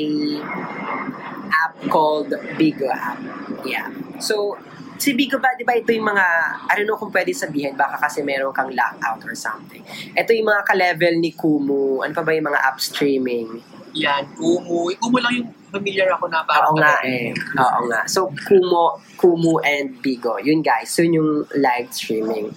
app 1.55 1.77
called 1.89 2.33
Bigo 2.59 2.89
app. 2.91 3.21
Yeah. 3.65 3.91
So, 4.21 4.59
si 4.99 5.15
Bigo 5.15 5.39
ba, 5.43 5.53
di 5.59 5.67
ba 5.67 5.75
ito 5.75 5.91
yung 5.91 6.07
mga, 6.07 6.27
I 6.71 6.73
don't 6.79 6.89
know 6.89 6.99
kung 6.99 7.11
pwede 7.11 7.35
sabihin, 7.35 7.75
baka 7.75 7.99
kasi 7.99 8.23
meron 8.23 8.55
kang 8.55 8.71
lockout 8.71 9.23
or 9.27 9.35
something. 9.35 9.83
Ito 10.15 10.31
yung 10.31 10.49
mga 10.49 10.63
ka-level 10.67 11.15
ni 11.19 11.35
Kumu, 11.35 12.03
ano 12.03 12.13
pa 12.15 12.23
ba 12.23 12.33
yung 12.35 12.49
mga 12.51 12.61
app 12.63 12.79
streaming? 12.79 13.59
Yan, 13.95 14.27
Kumu. 14.35 14.91
Kumu 14.99 15.19
lang 15.23 15.33
yung 15.39 15.51
familiar 15.71 16.11
ako 16.15 16.27
na 16.31 16.43
parang 16.47 16.75
Oo 16.75 16.79
nga 16.79 16.99
eh. 17.07 17.31
Oo 17.35 17.81
nga. 17.91 18.01
So, 18.11 18.31
Kumu, 18.31 18.99
Kumu 19.19 19.63
and 19.63 19.99
Bigo. 20.03 20.39
Yun 20.43 20.63
guys, 20.63 20.91
yun 20.99 21.19
yung 21.19 21.31
live 21.59 21.91
streaming. 21.95 22.51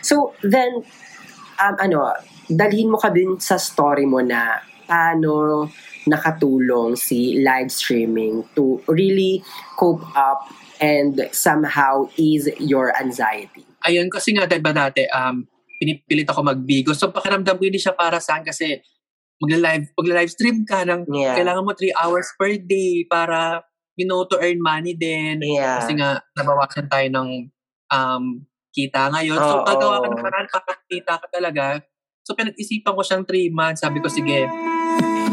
So, 0.00 0.36
then, 0.44 0.84
um, 1.60 1.74
ano, 1.76 2.16
dalhin 2.48 2.88
mo 2.88 2.96
ka 2.96 3.12
din 3.12 3.36
sa 3.38 3.60
story 3.60 4.08
mo 4.08 4.24
na 4.24 4.60
paano 4.88 5.68
nakatulong 6.08 6.96
si 6.96 7.38
live 7.44 7.68
streaming 7.68 8.42
to 8.56 8.80
really 8.88 9.44
cope 9.76 10.02
up 10.16 10.48
and 10.80 11.28
somehow 11.30 12.08
ease 12.16 12.48
your 12.58 12.90
anxiety. 12.96 13.62
Ayun, 13.84 14.08
kasi 14.08 14.32
nga, 14.32 14.48
diba 14.48 14.72
dati, 14.72 15.04
um, 15.12 15.44
pinipilit 15.80 16.28
ako 16.28 16.40
magbigo. 16.44 16.92
So, 16.96 17.12
pakiramdam 17.12 17.56
ko 17.56 17.62
hindi 17.64 17.80
siya 17.80 17.96
para 17.96 18.20
saan 18.20 18.44
kasi 18.44 18.80
magla-live, 19.40 19.92
magla-live 19.96 20.32
stream 20.32 20.64
ka 20.68 20.84
ng 20.84 21.08
Yeah. 21.08 21.36
kailangan 21.36 21.64
mo 21.64 21.72
3 21.72 21.92
hours 21.96 22.28
per 22.36 22.60
day 22.60 23.08
para, 23.08 23.64
you 23.96 24.04
know, 24.04 24.24
to 24.28 24.36
earn 24.36 24.60
money 24.60 24.92
din. 24.92 25.40
Yeah. 25.40 25.80
Kasi 25.80 25.96
nga, 25.96 26.20
nabawasan 26.36 26.88
tayo 26.92 27.08
ng 27.08 27.28
um, 27.88 28.24
kita 28.72 29.08
ngayon. 29.12 29.40
So, 29.40 29.64
Oo. 29.64 29.66
gagawa 29.68 30.04
ka 30.04 30.06
ng 30.12 30.20
paraan 30.20 30.48
para 30.48 30.72
kita 30.88 31.12
ka 31.16 31.26
talaga. 31.32 31.64
So, 32.24 32.36
pinag-isipan 32.36 32.92
ko 32.92 33.00
siyang 33.00 33.24
3 33.24 33.48
months. 33.48 33.80
Sabi 33.80 34.04
ko, 34.04 34.12
sige, 34.12 34.44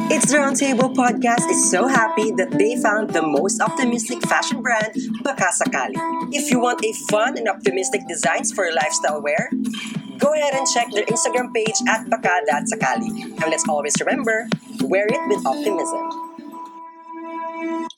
It's 0.08 0.32
the 0.32 0.40
Roundtable 0.40 0.96
Podcast 0.96 1.46
is 1.52 1.70
so 1.70 1.88
happy 1.88 2.32
that 2.40 2.52
they 2.56 2.80
found 2.80 3.12
the 3.12 3.22
most 3.22 3.60
optimistic 3.62 4.24
fashion 4.28 4.64
brand, 4.64 4.96
Baka 5.24 5.52
Sakali. 5.52 5.96
If 6.32 6.50
you 6.50 6.60
want 6.60 6.80
a 6.84 6.92
fun 7.12 7.36
and 7.38 7.48
optimistic 7.48 8.08
designs 8.08 8.52
for 8.56 8.68
lifestyle 8.72 9.20
wear, 9.22 9.52
go 10.18 10.32
ahead 10.34 10.56
and 10.56 10.66
check 10.72 10.88
their 10.96 11.04
Instagram 11.12 11.52
page 11.54 11.76
at 11.92 12.08
Baka.sakali. 12.10 13.36
And 13.44 13.48
let's 13.52 13.68
always 13.68 13.94
remember, 14.00 14.48
wear 14.88 15.08
it 15.08 15.22
with 15.28 15.44
optimism. 15.46 16.04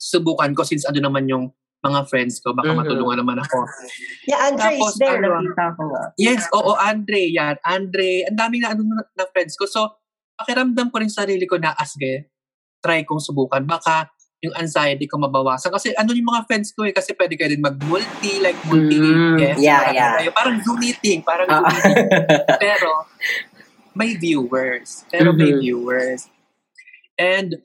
subukan 0.00 0.56
ko 0.56 0.64
since 0.66 0.82
ano 0.88 0.98
naman 0.98 1.28
yung 1.30 1.52
mga 1.86 2.08
friends 2.10 2.40
ko. 2.42 2.50
Baka 2.50 2.72
Mhm. 2.74 2.82
matulungan 2.82 3.22
naman 3.22 3.38
ako. 3.38 3.62
Yeah, 4.26 4.48
Andre 4.50 4.74
Tapos, 4.80 4.90
is 4.90 4.96
there. 4.98 5.16
ano, 5.22 5.28
Nakita 5.38 5.66
ko. 5.78 5.84
Yes, 6.18 6.42
oo, 6.50 6.72
Andre, 6.74 7.20
yan. 7.30 7.54
Andre, 7.62 8.26
ang 8.26 8.34
daming 8.34 8.64
na, 8.66 8.74
ano, 8.74 8.82
na, 8.82 9.04
na 9.14 9.24
friends 9.30 9.54
ko. 9.54 9.68
So, 9.70 9.99
pakiramdam 10.40 10.88
ko 10.88 10.96
rin 10.98 11.12
sa 11.12 11.22
sarili 11.28 11.44
ko 11.44 11.60
na 11.60 11.76
asge, 11.76 12.32
try 12.80 13.04
kong 13.04 13.20
subukan. 13.20 13.60
Baka 13.68 14.08
yung 14.40 14.56
anxiety 14.56 15.04
ko 15.04 15.20
mabawasan. 15.20 15.68
Kasi 15.68 15.92
ano 15.92 16.16
yung 16.16 16.32
mga 16.32 16.48
friends 16.48 16.72
ko 16.72 16.88
eh, 16.88 16.96
kasi 16.96 17.12
pwede 17.12 17.36
kayo 17.36 17.52
din 17.52 17.60
mag-multi, 17.60 18.40
like 18.40 18.56
multi 18.64 18.96
Mm, 18.96 19.36
guests. 19.36 19.60
yeah, 19.60 19.84
marami 19.84 19.96
yeah. 20.00 20.12
kayo. 20.16 20.30
Parang 20.32 20.56
Zoom 20.64 20.78
meeting, 20.80 21.20
parang 21.20 21.44
Ah. 21.52 21.60
Zoom 21.60 21.68
meeting. 21.76 22.08
Pero, 22.64 22.90
may 23.92 24.16
viewers. 24.16 25.04
Pero 25.12 25.36
may 25.36 25.52
Mhm. 25.52 25.60
viewers. 25.60 26.32
And, 27.20 27.60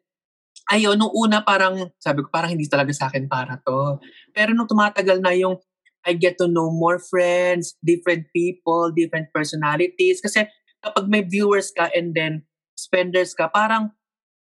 ayun, 0.67 0.99
nung 0.99 1.15
una 1.15 1.47
parang, 1.47 1.95
sabi 1.95 2.27
ko, 2.27 2.27
parang 2.27 2.51
hindi 2.51 2.67
talaga 2.67 2.91
sa 2.91 3.07
akin 3.07 3.31
para 3.31 3.55
to. 3.63 4.03
Pero 4.35 4.51
nung 4.51 4.67
tumatagal 4.67 5.23
na 5.23 5.31
yung, 5.31 5.55
I 6.03 6.11
get 6.13 6.35
to 6.37 6.51
know 6.51 6.69
more 6.75 6.99
friends, 6.99 7.79
different 7.79 8.27
people, 8.35 8.91
different 8.91 9.31
personalities. 9.31 10.19
Kasi 10.19 10.43
kapag 10.83 11.07
may 11.07 11.23
viewers 11.23 11.71
ka 11.71 11.87
and 11.95 12.11
then 12.13 12.43
spenders 12.75 13.31
ka, 13.33 13.47
parang 13.47 13.89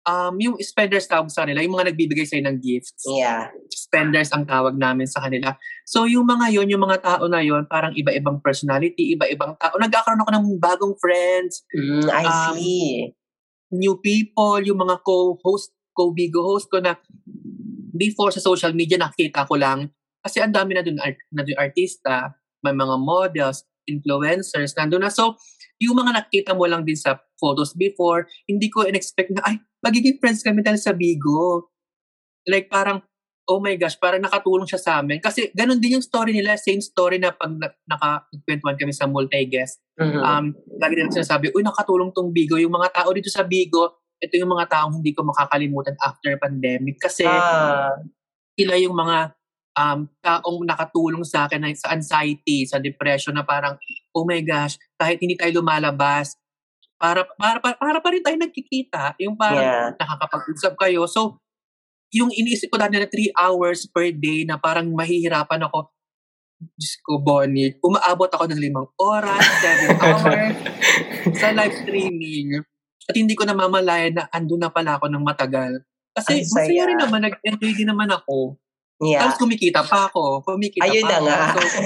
um, 0.06 0.34
yung 0.38 0.56
spenders 0.62 1.10
tawag 1.10 1.30
sa 1.34 1.44
kanila, 1.46 1.62
yung 1.66 1.74
mga 1.74 1.94
nagbibigay 1.94 2.26
sa'yo 2.26 2.46
ng 2.46 2.58
gifts. 2.62 3.06
Yeah. 3.10 3.50
Spenders 3.74 4.30
ang 4.34 4.46
tawag 4.46 4.78
namin 4.78 5.10
sa 5.10 5.22
kanila. 5.26 5.58
So 5.86 6.06
yung 6.06 6.26
mga 6.26 6.54
yon 6.54 6.70
yung 6.70 6.86
mga 6.86 7.02
tao 7.02 7.26
na 7.30 7.42
yon 7.42 7.66
parang 7.66 7.94
iba-ibang 7.94 8.42
personality, 8.42 9.18
iba-ibang 9.18 9.58
tao. 9.58 9.78
Nagkakaroon 9.78 10.22
ako 10.22 10.32
ng 10.34 10.46
bagong 10.62 10.96
friends, 10.98 11.66
Mm, 11.74 12.10
I 12.10 12.24
Um, 12.26 12.56
see. 12.58 13.14
new 13.74 13.98
people, 14.00 14.62
yung 14.62 14.78
mga 14.78 15.02
co-host, 15.02 15.74
co-bigo 15.96 16.44
host 16.46 16.70
ko 16.70 16.80
na 16.80 16.96
before 17.96 18.30
sa 18.30 18.44
social 18.44 18.76
media 18.76 19.00
nakita 19.00 19.48
ko 19.48 19.56
lang 19.56 19.90
kasi 20.20 20.42
ang 20.42 20.52
dami 20.52 20.74
na 20.74 20.82
dun, 20.82 20.98
art, 20.98 21.22
na 21.30 21.46
dun 21.46 21.54
artista, 21.56 22.34
may 22.66 22.74
mga 22.74 22.98
models, 22.98 23.62
influencers, 23.90 24.74
nandun 24.78 25.06
na. 25.06 25.12
So, 25.14 25.38
yung 25.82 26.00
mga 26.00 26.12
nakita 26.24 26.52
mo 26.56 26.66
lang 26.66 26.88
din 26.88 26.96
sa 26.96 27.20
photos 27.36 27.76
before, 27.76 28.28
hindi 28.48 28.72
ko 28.72 28.88
in-expect 28.88 29.32
na, 29.36 29.44
ay, 29.44 29.60
magiging 29.84 30.18
friends 30.20 30.42
kami 30.42 30.64
dahil 30.64 30.80
sa 30.80 30.96
Bigo. 30.96 31.70
Like, 32.48 32.70
parang, 32.72 33.04
oh 33.46 33.62
my 33.62 33.78
gosh, 33.78 33.98
parang 34.02 34.24
nakatulong 34.26 34.66
siya 34.66 34.82
sa 34.82 34.92
amin. 35.04 35.22
Kasi 35.22 35.54
ganun 35.54 35.78
din 35.78 36.00
yung 36.00 36.06
story 36.06 36.34
nila, 36.34 36.58
same 36.58 36.82
story 36.82 37.22
na 37.22 37.30
pag 37.36 37.54
na, 37.54 37.70
nakakwentuhan 37.86 38.78
kami 38.80 38.94
sa 38.96 39.06
multi-guest. 39.06 39.82
Mhm. 40.02 40.22
Um, 40.22 40.46
lagi 40.82 40.94
nila 40.98 41.14
sinasabi, 41.14 41.54
uy, 41.54 41.62
nakatulong 41.62 42.10
tong 42.16 42.34
Bigo. 42.34 42.58
Yung 42.58 42.74
mga 42.74 42.90
tao 43.04 43.10
dito 43.14 43.30
sa 43.30 43.46
Bigo, 43.46 44.02
ito 44.18 44.34
yung 44.40 44.50
mga 44.50 44.72
taong 44.72 45.04
hindi 45.04 45.12
ko 45.14 45.22
makakalimutan 45.28 45.94
after 46.02 46.34
pandemic. 46.42 46.98
Kasi 46.98 47.28
Ah, 47.28 47.94
sila 48.58 48.80
yung 48.80 48.96
mga 48.96 49.36
um, 49.76 50.08
taong 50.24 50.64
nakatulong 50.64 51.22
sa 51.28 51.46
akin 51.46 51.68
sa 51.76 51.94
anxiety, 51.94 52.66
sa 52.66 52.80
depression 52.80 53.36
na 53.36 53.44
parang, 53.44 53.76
oh 54.16 54.24
my 54.24 54.40
gosh, 54.42 54.80
kahit 54.96 55.20
hindi 55.20 55.36
tayo 55.36 55.62
lumalabas, 55.62 56.40
para 56.96 57.28
para 57.36 57.60
para, 57.60 57.76
para 57.76 58.00
pa 58.00 58.10
rin 58.12 58.24
tayo 58.24 58.40
nagkikita. 58.40 59.20
Yung 59.20 59.36
parang 59.36 59.62
yeah. 59.62 59.88
nakakapag-usap 60.00 60.74
kayo. 60.80 61.04
So, 61.12 61.44
yung 62.16 62.32
iniisip 62.32 62.72
ko 62.72 62.80
dati 62.80 62.96
na 62.96 63.12
3 63.12 63.36
hours 63.36 63.92
per 63.92 64.16
day 64.16 64.48
na 64.48 64.56
parang 64.56 64.88
mahihirapan 64.96 65.68
ako, 65.68 65.92
Diyos 66.80 66.96
ko, 67.04 67.20
Bonnie, 67.20 67.76
umaabot 67.84 68.32
ako 68.32 68.48
ng 68.48 68.62
limang 68.64 68.88
oras, 68.96 69.44
7 69.60 69.92
hours 70.04 70.56
sa 71.36 71.52
live 71.52 71.76
streaming. 71.84 72.64
At 73.06 73.14
hindi 73.14 73.36
ko 73.36 73.44
namamalayan 73.44 74.18
na 74.18 74.24
andun 74.32 74.64
na 74.64 74.72
pala 74.72 74.96
ako 74.98 75.12
ng 75.12 75.22
matagal. 75.22 75.84
Kasi 76.16 76.48
masaya 76.48 76.88
rin 76.88 76.98
naman, 76.98 77.28
nag-enjoy 77.28 77.76
din 77.76 77.92
naman 77.92 78.08
ako. 78.08 78.56
Yeah. 79.04 79.28
Tapos 79.28 79.36
kumikita 79.44 79.84
pa 79.84 80.08
ako. 80.08 80.40
Kumikita 80.42 80.88
Ayun 80.88 81.04
pa 81.04 81.10
na 81.10 81.18
ako. 81.20 81.26
nga. 81.28 81.40
So, 81.68 81.80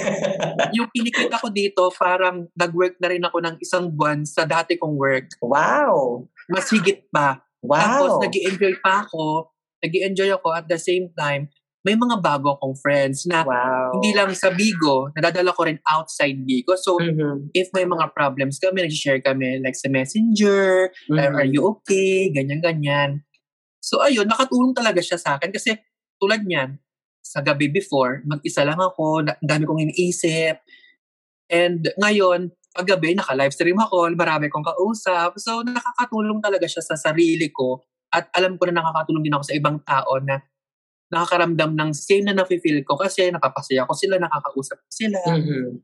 yung 0.77 0.89
kinikita 0.93 1.35
ko 1.41 1.47
dito, 1.49 1.81
parang 1.97 2.45
nag-work 2.53 3.01
na 3.01 3.09
rin 3.09 3.23
ako 3.25 3.37
ng 3.41 3.55
isang 3.57 3.89
buwan 3.89 4.21
sa 4.29 4.45
dati 4.45 4.77
kong 4.77 4.93
work. 4.93 5.25
wow. 5.41 6.21
Mas 6.49 6.69
higit 6.69 7.05
pa. 7.09 7.41
Wow. 7.61 7.77
Tapos 7.77 8.11
nag 8.21 8.33
enjoy 8.33 8.73
pa 8.81 9.05
ako. 9.05 9.49
nag 9.79 9.95
enjoy 9.95 10.27
ako 10.27 10.51
at 10.51 10.67
the 10.67 10.75
same 10.75 11.07
time, 11.15 11.47
may 11.87 11.95
mga 11.95 12.19
bago 12.19 12.51
akong 12.51 12.75
friends 12.75 13.23
na 13.23 13.47
Wow. 13.47 13.95
hindi 13.95 14.11
lang 14.11 14.35
sa 14.35 14.51
Bigo, 14.51 15.07
nadadala 15.15 15.55
ko 15.55 15.63
rin 15.63 15.79
outside 15.87 16.35
Bigo. 16.43 16.75
So, 16.75 16.99
Mhm. 16.99 17.55
if 17.55 17.71
may 17.71 17.87
mga 17.87 18.11
problems 18.11 18.59
kami, 18.59 18.83
nag-share 18.83 19.23
kami 19.23 19.63
like 19.63 19.79
sa 19.79 19.87
messenger, 19.87 20.91
Mhm. 21.07 21.31
are 21.31 21.47
you 21.47 21.63
okay, 21.63 22.27
ganyan-ganyan. 22.29 23.23
So, 23.79 24.03
ayun, 24.03 24.27
nakatulong 24.27 24.75
talaga 24.75 24.99
siya 24.99 25.15
sa 25.15 25.39
akin 25.39 25.55
kasi 25.55 25.79
tulad 26.19 26.43
niyan, 26.43 26.75
sa 27.19 27.43
gabi 27.43 27.69
before, 27.69 28.23
mag-isa 28.25 28.65
lang 28.65 28.79
ako, 28.79 29.25
na- 29.27 29.37
dami 29.43 29.63
kong 29.67 29.83
iniisip. 29.91 30.63
And 31.49 31.85
ngayon, 31.99 32.53
paggabi, 32.73 33.17
naka-live 33.17 33.53
stream 33.53 33.79
ako, 33.81 34.09
marami 34.13 34.47
kong 34.47 34.65
kausap. 34.65 35.37
So, 35.41 35.61
nakakatulong 35.65 36.39
talaga 36.39 36.65
siya 36.65 36.81
sa 36.85 36.95
sarili 36.95 37.49
ko. 37.49 37.83
At 38.09 38.29
alam 38.33 38.57
ko 38.57 38.65
na 38.69 38.81
nakakatulong 38.81 39.25
din 39.25 39.35
ako 39.35 39.43
sa 39.45 39.57
ibang 39.57 39.77
tao 39.85 40.17
na 40.21 40.41
nakakaramdam 41.09 41.73
ng 41.73 41.89
same 41.93 42.29
na 42.29 42.37
nafe-feel 42.37 42.85
ko 42.85 42.93
kasi 42.97 43.33
napapasaya 43.33 43.85
ko 43.85 43.93
sila, 43.97 44.21
nakakausap 44.21 44.77
ko 44.77 44.89
sila. 44.93 45.19
Mhm. 45.25 45.81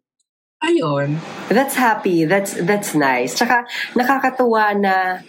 Ayun. 0.66 1.20
That's 1.52 1.76
happy. 1.76 2.26
That's 2.26 2.58
that's 2.64 2.96
nice. 2.98 3.36
Tsaka 3.38 3.68
nakakatuwa 3.94 4.74
na 4.80 5.22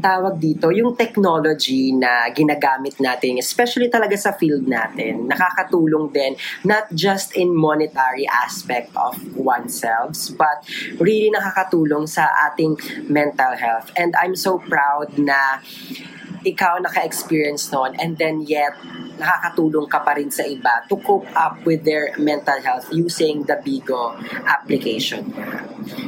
tawag 0.00 0.40
dito, 0.40 0.72
yung 0.72 0.96
technology 0.96 1.92
na 1.92 2.28
ginagamit 2.32 2.96
natin, 2.98 3.38
especially 3.38 3.88
talaga 3.88 4.16
sa 4.18 4.34
field 4.34 4.66
natin, 4.66 5.28
nakakatulong 5.28 6.10
din 6.12 6.34
not 6.64 6.88
just 6.92 7.34
in 7.34 7.54
monetary 7.54 8.26
aspect 8.28 8.90
of 8.96 9.16
oneself, 9.36 10.16
but 10.34 10.64
really 10.98 11.30
nakakatulong 11.30 12.08
sa 12.08 12.26
ating 12.50 12.76
mental 13.06 13.54
health. 13.56 13.90
And 13.96 14.14
I'm 14.18 14.34
so 14.34 14.58
proud 14.58 15.14
na 15.18 15.62
ikaw 16.46 16.78
naka-experience 16.78 17.74
noon 17.74 17.98
and 17.98 18.14
then 18.22 18.38
yet 18.46 18.78
nakakatulong 19.18 19.90
ka 19.90 19.98
pa 20.06 20.14
rin 20.14 20.30
sa 20.30 20.46
iba 20.46 20.86
to 20.86 20.94
cope 21.02 21.26
up 21.34 21.58
with 21.66 21.82
their 21.82 22.14
mental 22.20 22.54
health 22.62 22.86
using 22.94 23.42
the 23.50 23.58
Bigo 23.64 24.14
application. 24.46 25.26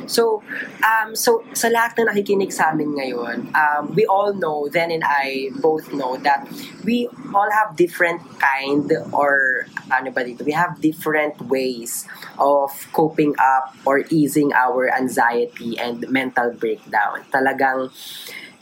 So, 0.06 0.42
um, 0.84 1.16
so 1.18 1.42
sa 1.52 1.68
lahat 1.68 1.98
na 1.98 2.12
nakikinig 2.12 2.52
sa 2.52 2.70
amin 2.70 2.94
ngayon, 2.94 3.36
um, 3.52 3.82
we 3.96 4.04
all 4.06 4.32
know, 4.36 4.68
then 4.68 4.94
and 4.94 5.02
I 5.04 5.50
both 5.58 5.90
know 5.92 6.16
that 6.22 6.46
we 6.84 7.08
all 7.34 7.50
have 7.50 7.76
different 7.76 8.22
kind 8.38 8.88
or 9.12 9.66
ano 9.90 10.12
ba 10.12 10.22
dito, 10.24 10.44
we 10.44 10.52
have 10.52 10.80
different 10.80 11.36
ways 11.48 12.04
of 12.36 12.72
coping 12.92 13.34
up 13.40 13.72
or 13.88 14.04
easing 14.12 14.52
our 14.52 14.92
anxiety 14.92 15.80
and 15.80 16.04
mental 16.12 16.52
breakdown. 16.52 17.24
Talagang 17.32 17.88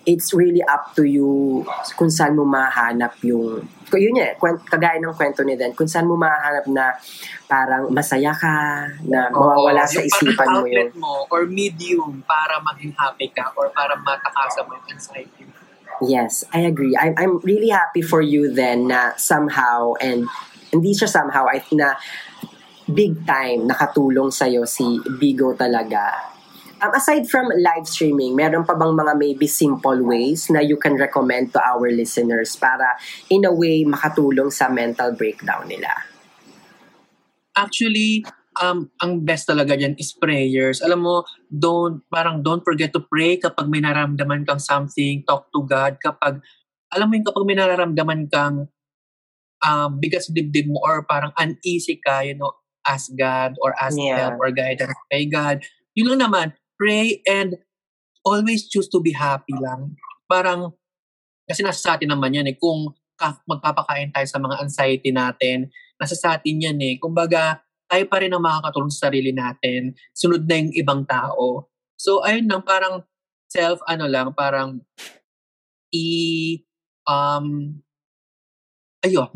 it's 0.06 0.30
really 0.30 0.62
up 0.70 0.94
to 0.94 1.02
you 1.02 1.66
kung 1.98 2.08
saan 2.08 2.38
mo 2.38 2.46
mahanap 2.46 3.18
yung 3.26 3.66
yun 3.94 4.18
eh, 4.18 4.34
kagaya 4.66 4.98
ng 4.98 5.14
kwento 5.14 5.46
ni 5.46 5.54
Den, 5.54 5.74
kung 5.74 5.86
saan 5.86 6.10
mo 6.10 6.18
mahanap 6.18 6.66
na 6.70 6.90
parang 7.46 7.86
masaya 7.90 8.34
ka, 8.34 8.86
na 9.06 9.30
mawawala 9.30 9.86
Oo, 9.86 9.92
sa 9.94 10.00
isipan 10.02 10.48
mo 10.50 10.66
outlet 10.66 10.90
mo 10.98 11.22
or 11.30 11.46
medium 11.46 12.18
para 12.26 12.58
maging 12.66 12.90
happy 12.98 13.30
ka 13.30 13.54
or 13.54 13.70
para 13.70 13.94
matakasan 13.94 14.66
mo 14.66 14.74
yung 14.74 14.88
anxiety. 14.90 15.46
Yes, 16.02 16.44
I 16.52 16.66
agree. 16.66 16.98
I'm, 16.98 17.14
I'm 17.16 17.34
really 17.40 17.70
happy 17.70 18.02
for 18.02 18.20
you 18.20 18.50
then 18.52 18.90
na 18.90 19.14
somehow, 19.16 19.94
and 20.02 20.26
hindi 20.74 20.92
siya 20.92 21.08
somehow, 21.08 21.46
I 21.46 21.62
think 21.62 21.80
na 21.80 21.94
big 22.90 23.22
time 23.26 23.66
nakatulong 23.70 24.34
sa'yo 24.34 24.66
si 24.66 24.98
Bigo 25.18 25.54
talaga. 25.54 26.36
Um, 26.76 26.92
aside 26.92 27.24
from 27.24 27.48
live 27.56 27.88
streaming, 27.88 28.36
meron 28.36 28.68
pa 28.68 28.76
bang 28.76 28.92
mga 28.92 29.16
maybe 29.16 29.48
simple 29.48 29.96
ways 30.04 30.52
na 30.52 30.60
you 30.60 30.76
can 30.76 31.00
recommend 31.00 31.56
to 31.56 31.60
our 31.64 31.88
listeners 31.88 32.52
para 32.52 33.00
in 33.32 33.48
a 33.48 33.52
way 33.52 33.80
makatulong 33.80 34.52
sa 34.52 34.68
mental 34.68 35.16
breakdown 35.16 35.64
nila? 35.72 35.88
Actually, 37.56 38.28
um, 38.60 38.92
ang 39.00 39.24
best 39.24 39.48
talaga 39.48 39.72
dyan 39.72 39.96
is 39.96 40.12
prayers. 40.12 40.84
Alam 40.84 41.00
mo, 41.00 41.16
don't, 41.48 42.04
parang 42.12 42.44
don't 42.44 42.60
forget 42.60 42.92
to 42.92 43.00
pray 43.00 43.40
kapag 43.40 43.72
may 43.72 43.80
nararamdaman 43.80 44.44
kang 44.44 44.60
something, 44.60 45.24
talk 45.24 45.48
to 45.56 45.64
God. 45.64 45.96
Kapag, 45.96 46.44
alam 46.92 47.08
mo 47.08 47.16
yung 47.16 47.24
kapag 47.24 47.48
may 47.48 47.56
nararamdaman 47.56 48.28
kang 48.28 48.68
um, 49.64 49.90
bigas 49.96 50.28
dibdib 50.28 50.68
mo 50.68 50.84
or 50.84 51.08
parang 51.08 51.32
uneasy 51.40 51.96
ka, 52.04 52.20
you 52.20 52.36
know, 52.36 52.52
ask 52.84 53.08
God 53.16 53.56
or 53.64 53.72
ask 53.80 53.96
Yeah. 53.96 54.28
help 54.28 54.36
or 54.44 54.52
guidance 54.52 54.92
kay 55.08 55.24
God. 55.24 55.64
Yun 55.96 56.12
lang 56.12 56.28
naman, 56.28 56.46
pray 56.76 57.20
and 57.24 57.56
always 58.22 58.68
choose 58.68 58.88
to 58.88 59.00
be 59.00 59.12
happy 59.12 59.56
lang. 59.56 59.96
Parang, 60.28 60.74
kasi 61.46 61.62
nasa 61.62 61.80
sa 61.80 61.92
atin 61.96 62.12
naman 62.12 62.36
yan 62.36 62.48
eh, 62.50 62.56
kung 62.56 62.92
ka- 63.16 63.42
magpapakain 63.48 64.12
tayo 64.12 64.26
sa 64.28 64.38
mga 64.38 64.60
anxiety 64.60 65.10
natin, 65.10 65.72
nasa 65.96 66.14
sa 66.14 66.36
atin 66.36 66.60
yan 66.60 66.78
eh. 66.82 67.00
Kumbaga, 67.00 67.62
tayo 67.86 68.04
pa 68.10 68.18
rin 68.20 68.34
ang 68.34 68.42
makakatulong 68.42 68.92
sa 68.92 69.08
sarili 69.08 69.30
natin. 69.30 69.94
Sunod 70.12 70.44
na 70.44 70.56
yung 70.58 70.72
ibang 70.74 71.02
tao. 71.06 71.70
So, 71.96 72.20
ayun 72.26 72.50
lang, 72.50 72.66
parang 72.66 73.06
self, 73.46 73.80
ano 73.86 74.10
lang, 74.10 74.34
parang 74.34 74.82
i, 75.94 76.06
um, 77.06 77.78
ayun. 79.04 79.28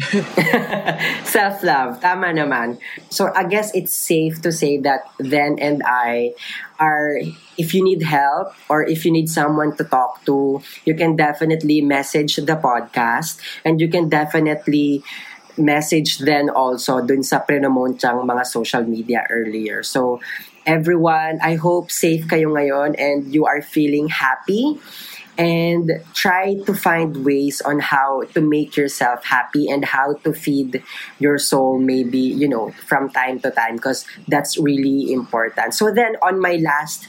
Self-love, 1.35 2.01
tama 2.01 2.33
naman. 2.33 2.79
So 3.09 3.29
I 3.35 3.45
guess 3.45 3.75
it's 3.75 3.93
safe 3.93 4.41
to 4.43 4.53
say 4.53 4.79
that 4.83 5.07
then 5.19 5.59
and 5.61 5.83
I 5.85 6.35
are, 6.79 7.21
if 7.59 7.75
you 7.75 7.85
need 7.85 8.03
help 8.03 8.55
or 8.69 8.83
if 8.87 9.05
you 9.05 9.13
need 9.13 9.29
someone 9.29 9.77
to 9.77 9.85
talk 9.85 10.25
to, 10.27 10.63
you 10.85 10.95
can 10.95 11.17
definitely 11.17 11.81
message 11.81 12.37
the 12.37 12.57
podcast 12.57 13.39
and 13.65 13.81
you 13.81 13.89
can 13.89 14.09
definitely 14.09 15.05
message 15.59 16.19
then 16.25 16.49
also 16.49 17.05
dun 17.05 17.23
sa 17.23 17.45
prenomontyang 17.45 18.25
mga 18.25 18.47
social 18.47 18.83
media 18.83 19.27
earlier. 19.29 19.83
So 19.83 20.21
everyone, 20.65 21.39
I 21.43 21.57
hope 21.57 21.93
safe 21.93 22.25
kayo 22.27 22.53
ngayon 22.57 22.97
and 22.97 23.29
you 23.29 23.45
are 23.45 23.61
feeling 23.61 24.09
happy 24.09 24.81
and 25.39 25.91
try 26.15 26.55
to 26.67 26.75
find 26.75 27.25
ways 27.25 27.61
on 27.63 27.79
how 27.79 28.23
to 28.35 28.41
make 28.41 28.77
yourself 28.77 29.25
happy 29.25 29.69
and 29.71 29.85
how 29.85 30.15
to 30.25 30.33
feed 30.33 30.83
your 31.19 31.39
soul 31.39 31.79
maybe 31.79 32.19
you 32.19 32.49
know 32.49 32.71
from 32.87 33.09
time 33.11 33.41
to 33.41 33.51
time 33.51 33.77
because 33.77 34.07
that's 34.29 34.59
really 34.59 35.13
important. 35.13 35.75
So 35.75 35.93
then 35.93 36.17
on 36.23 36.41
my 36.41 36.57
last 36.57 37.09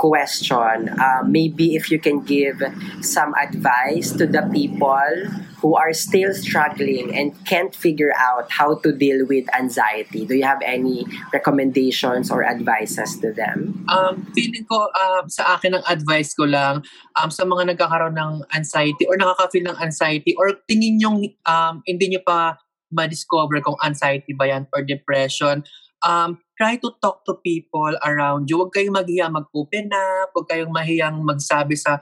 question. 0.00 0.88
Uh, 0.96 1.20
maybe 1.28 1.76
if 1.76 1.92
you 1.92 2.00
can 2.00 2.24
give 2.24 2.64
some 3.04 3.36
advice 3.36 4.16
to 4.16 4.24
the 4.24 4.40
people 4.48 5.28
who 5.60 5.76
are 5.76 5.92
still 5.92 6.32
struggling 6.32 7.12
and 7.12 7.36
can't 7.44 7.76
figure 7.76 8.16
out 8.16 8.48
how 8.48 8.80
to 8.80 8.96
deal 8.96 9.28
with 9.28 9.44
anxiety. 9.52 10.24
Do 10.24 10.32
you 10.32 10.48
have 10.48 10.64
any 10.64 11.04
recommendations 11.36 12.32
or 12.32 12.48
advices 12.48 13.20
to 13.20 13.36
them? 13.36 13.84
Um, 13.92 14.24
feeling 14.32 14.64
ko, 14.64 14.88
um, 14.96 15.28
sa 15.28 15.60
akin 15.60 15.76
ang 15.76 15.84
advice 15.84 16.32
ko 16.32 16.48
lang, 16.48 16.80
um, 17.20 17.28
sa 17.28 17.44
mga 17.44 17.76
nagkakaroon 17.76 18.16
ng 18.16 18.48
anxiety 18.56 19.04
or 19.04 19.20
nakaka-feel 19.20 19.68
ng 19.68 19.78
anxiety 19.84 20.32
or 20.40 20.56
tingin 20.64 20.96
yung 20.96 21.28
um, 21.44 21.84
hindi 21.84 22.16
nyo 22.16 22.24
pa 22.24 22.56
ma-discover 22.90 23.60
kung 23.60 23.76
anxiety 23.84 24.32
ba 24.32 24.48
yan 24.48 24.64
or 24.72 24.80
depression, 24.80 25.62
um, 26.04 26.38
try 26.56 26.76
to 26.76 26.92
talk 27.00 27.24
to 27.24 27.36
people 27.40 27.92
around 28.04 28.48
you. 28.48 28.60
Huwag 28.60 28.72
kayong 28.72 28.96
mahiya 28.96 29.32
mag-open 29.32 29.88
up, 29.92 30.32
huwag 30.36 30.48
kayong 30.48 30.72
mahiyang 30.72 31.20
magsabi 31.24 31.76
sa 31.76 32.00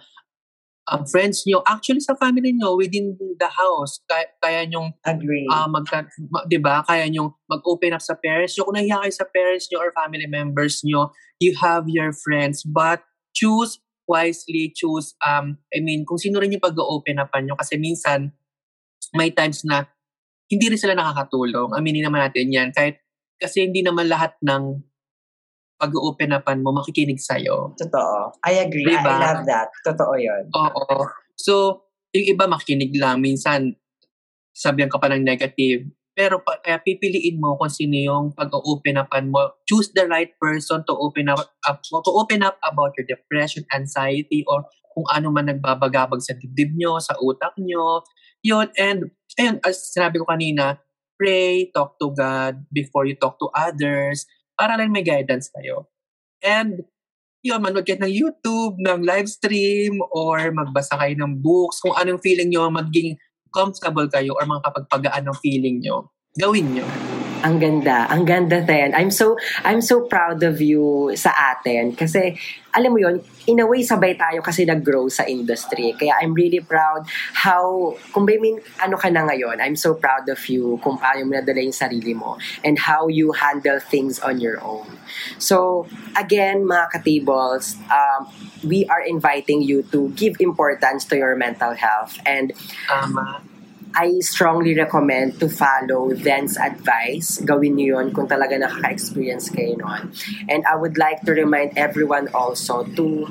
um, 0.91 1.05
friends 1.07 1.45
nyo. 1.45 1.63
Actually, 1.69 2.01
sa 2.01 2.17
family 2.17 2.55
nyo, 2.57 2.75
within 2.75 3.15
the 3.19 3.51
house, 3.51 4.01
kaya, 4.09 4.27
kaya 4.41 4.61
nyong 4.67 4.97
Agree. 5.05 5.47
uh, 5.51 5.69
magka, 5.69 6.09
ma- 6.33 6.47
'di 6.49 6.59
ba? 6.59 6.83
Kaya 6.83 7.07
nyo 7.13 7.39
mag-open 7.47 7.95
up 7.95 8.03
sa 8.03 8.17
parents 8.17 8.57
nyo. 8.57 8.67
Kung 8.67 8.77
nahiya 8.79 9.05
kayo 9.05 9.15
sa 9.15 9.27
parents 9.29 9.69
nyo 9.71 9.79
or 9.85 9.93
family 9.93 10.27
members 10.27 10.81
nyo, 10.83 11.13
you 11.39 11.55
have 11.61 11.87
your 11.87 12.11
friends. 12.11 12.65
But 12.65 13.05
choose 13.37 13.79
wisely, 14.09 14.73
choose, 14.73 15.13
um, 15.21 15.61
I 15.69 15.85
mean, 15.85 16.09
kung 16.09 16.17
sino 16.17 16.41
rin 16.41 16.57
yung 16.57 16.65
pag-open 16.65 17.21
upan 17.21 17.45
nyo. 17.45 17.55
Kasi 17.61 17.77
minsan, 17.77 18.33
may 19.13 19.29
times 19.31 19.63
na 19.69 19.85
hindi 20.49 20.73
rin 20.73 20.81
sila 20.81 20.97
nakakatulong. 20.97 21.77
Aminin 21.77 22.09
naman 22.09 22.25
natin 22.25 22.49
yan. 22.49 22.73
Kahit, 22.73 23.05
kasi 23.39 23.65
hindi 23.71 23.81
naman 23.87 24.11
lahat 24.11 24.35
ng 24.43 24.83
pag-open 25.79 26.35
upan 26.35 26.59
mo 26.61 26.75
makikinig 26.75 27.23
sa'yo. 27.23 27.73
Totoo. 27.79 28.35
I 28.43 28.67
agree. 28.67 28.83
I- 28.83 28.99
Diba? 28.99 29.15
I 29.15 29.23
love 29.23 29.43
that. 29.47 29.71
Totoo 29.87 30.15
yun. 30.19 30.51
Oo. 30.51 31.07
So, 31.39 31.87
yung 32.11 32.35
iba 32.35 32.51
makikinig 32.51 32.91
lang. 32.99 33.23
Minsan, 33.23 33.79
sabihan 34.51 34.91
ka 34.91 34.99
pa 34.99 35.07
ng 35.15 35.23
negative. 35.23 35.87
Pero 36.19 36.43
pa, 36.43 36.59
kaya 36.59 36.83
pipiliin 36.83 37.39
mo 37.39 37.55
kung 37.55 37.71
sino 37.71 37.95
yung 37.95 38.35
pag-open 38.35 38.99
upan 38.99 39.31
mo. 39.31 39.55
Choose 39.71 39.95
the 39.95 40.11
right 40.11 40.35
person 40.43 40.83
to 40.83 40.99
open 40.99 41.31
up, 41.31 41.39
up 41.63 41.79
to 41.87 42.11
open 42.11 42.43
up 42.43 42.59
about 42.67 42.91
your 42.99 43.07
depression, 43.07 43.63
anxiety, 43.71 44.43
or 44.51 44.67
kung 44.91 45.07
ano 45.15 45.31
man 45.31 45.47
nagbabagabag 45.47 46.19
sa 46.19 46.35
dibdib 46.35 46.75
nyo, 46.75 46.99
sa 46.99 47.15
utak 47.23 47.55
nyo. 47.63 48.03
Yun. 48.43 48.67
And, 48.75 49.15
ayun, 49.39 49.63
as 49.63 49.95
sinabi 49.95 50.19
ko 50.19 50.27
kanina, 50.27 50.83
pray, 51.19 51.69
talk 51.75 51.99
to 51.99 52.15
God 52.15 52.63
before 52.71 53.05
you 53.05 53.19
talk 53.19 53.37
to 53.43 53.51
others 53.51 54.25
para 54.55 54.79
lang 54.79 54.95
may 54.95 55.03
guidance 55.03 55.51
kayo. 55.51 55.91
And 56.39 56.87
yun, 57.43 57.63
manood 57.63 57.87
kayo 57.87 57.99
ng 58.03 58.15
YouTube, 58.15 58.79
ng 58.79 59.03
live 59.03 59.27
stream, 59.31 59.99
or 60.15 60.39
magbasa 60.55 60.99
kayo 60.99 61.15
ng 61.19 61.39
books, 61.43 61.83
kung 61.83 61.95
anong 61.95 62.23
feeling 62.23 62.51
nyo, 62.51 62.71
maging 62.71 63.19
comfortable 63.51 64.07
kayo 64.11 64.35
or 64.39 64.45
makapagpagaan 64.47 65.27
ng 65.27 65.39
feeling 65.43 65.83
nyo, 65.83 66.11
gawin 66.39 66.79
nyo. 66.79 66.87
Ang 67.39 67.63
ganda, 67.63 68.11
ang 68.11 68.27
ganda 68.27 68.59
Ten. 68.67 68.95
I'm 68.95 69.11
so 69.15 69.39
I'm 69.63 69.79
so 69.79 70.07
proud 70.11 70.43
of 70.43 70.59
you 70.59 71.15
sa 71.15 71.31
atin 71.55 71.95
kasi 71.95 72.35
alam 72.75 72.93
mo 72.93 72.99
yon 72.99 73.23
in 73.49 73.63
a 73.63 73.67
way 73.67 73.81
sabay 73.81 74.13
tayo 74.13 74.45
kasi 74.45 74.69
nag-grow 74.69 75.09
sa 75.09 75.25
industry. 75.25 75.97
Kaya 75.97 76.19
I'm 76.21 76.35
really 76.35 76.61
proud 76.61 77.09
how 77.33 77.95
kung 78.13 78.29
may 78.29 78.37
min, 78.37 78.61
ano 78.83 79.01
ka 79.01 79.09
na 79.09 79.25
ngayon, 79.25 79.63
I'm 79.63 79.79
so 79.79 79.97
proud 79.97 80.29
of 80.29 80.39
you 80.51 80.77
kung 80.85 81.01
paano 81.01 81.25
mo 81.25 81.33
nadala 81.33 81.65
yung 81.65 81.75
sarili 81.75 82.13
mo 82.13 82.37
and 82.61 82.77
how 82.77 83.09
you 83.09 83.33
handle 83.33 83.81
things 83.81 84.21
on 84.21 84.43
your 84.43 84.61
own. 84.61 84.87
So 85.41 85.89
again, 86.19 86.69
mga 86.69 87.01
ka-tables, 87.01 87.81
um, 87.89 88.29
we 88.67 88.85
are 88.93 89.01
inviting 89.01 89.65
you 89.65 89.87
to 89.95 90.13
give 90.13 90.37
importance 90.43 91.09
to 91.09 91.17
your 91.17 91.39
mental 91.39 91.73
health 91.73 92.21
and 92.29 92.53
Tama. 92.85 93.48
I 93.95 94.21
strongly 94.21 94.77
recommend 94.77 95.41
to 95.41 95.49
follow 95.49 96.15
Ven's 96.15 96.57
advice. 96.57 97.41
Gawin 97.43 97.77
niyo 97.77 97.99
yun 97.99 98.13
kung 98.13 98.29
talaga 98.29 98.59
nakaka-experience 98.61 99.51
kayo 99.51 99.77
nun. 99.81 100.13
And 100.49 100.63
I 100.69 100.77
would 100.77 100.99
like 100.99 101.25
to 101.25 101.33
remind 101.33 101.77
everyone 101.77 102.29
also 102.37 102.85
to 102.95 103.27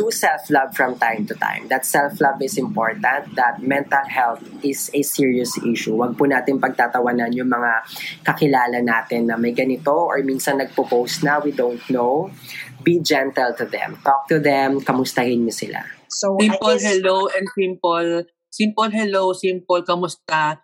do 0.00 0.08
self-love 0.08 0.72
from 0.72 0.96
time 0.96 1.28
to 1.28 1.34
time. 1.36 1.68
That 1.68 1.84
self-love 1.84 2.40
is 2.40 2.56
important. 2.56 3.36
That 3.36 3.60
mental 3.60 4.02
health 4.08 4.40
is 4.64 4.88
a 4.96 5.02
serious 5.04 5.60
issue. 5.60 5.92
Huwag 5.92 6.16
po 6.16 6.24
natin 6.24 6.56
pagtatawanan 6.56 7.36
yung 7.36 7.52
mga 7.52 7.84
kakilala 8.24 8.80
natin 8.80 9.28
na 9.28 9.36
may 9.36 9.52
ganito 9.52 9.92
or 9.92 10.24
minsan 10.24 10.56
nagpo-post 10.56 11.20
na 11.20 11.36
we 11.44 11.52
don't 11.52 11.82
know. 11.92 12.32
Be 12.80 12.96
gentle 13.04 13.52
to 13.60 13.68
them. 13.68 14.00
Talk 14.00 14.24
to 14.32 14.40
them. 14.40 14.80
Kamustahin 14.80 15.44
niyo 15.44 15.52
sila. 15.52 15.84
So, 16.08 16.40
I 16.40 16.48
Simple 16.48 16.74
guess, 16.80 16.84
hello 16.96 17.16
and 17.28 17.46
simple, 17.52 18.24
simple 18.50 18.90
hello, 18.90 19.32
simple 19.32 19.82
kamusta 19.82 20.58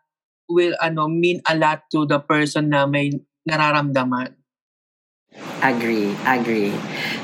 will 0.50 0.74
ano 0.82 1.08
mean 1.08 1.40
a 1.48 1.54
lot 1.56 1.86
to 1.90 2.06
the 2.06 2.18
person 2.18 2.70
na 2.70 2.86
may 2.86 3.10
nararamdaman. 3.48 4.34
Agree, 5.62 6.14
agree. 6.26 6.74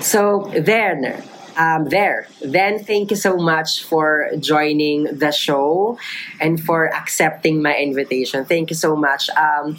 So 0.00 0.50
then, 0.56 1.22
um, 1.56 1.88
there. 1.88 2.26
Then 2.40 2.82
thank 2.82 3.10
you 3.10 3.16
so 3.16 3.36
much 3.36 3.84
for 3.84 4.30
joining 4.40 5.04
the 5.04 5.30
show 5.30 5.98
and 6.40 6.60
for 6.60 6.92
accepting 6.94 7.62
my 7.62 7.76
invitation. 7.76 8.44
Thank 8.44 8.70
you 8.70 8.76
so 8.76 8.96
much. 8.96 9.28
Um, 9.30 9.76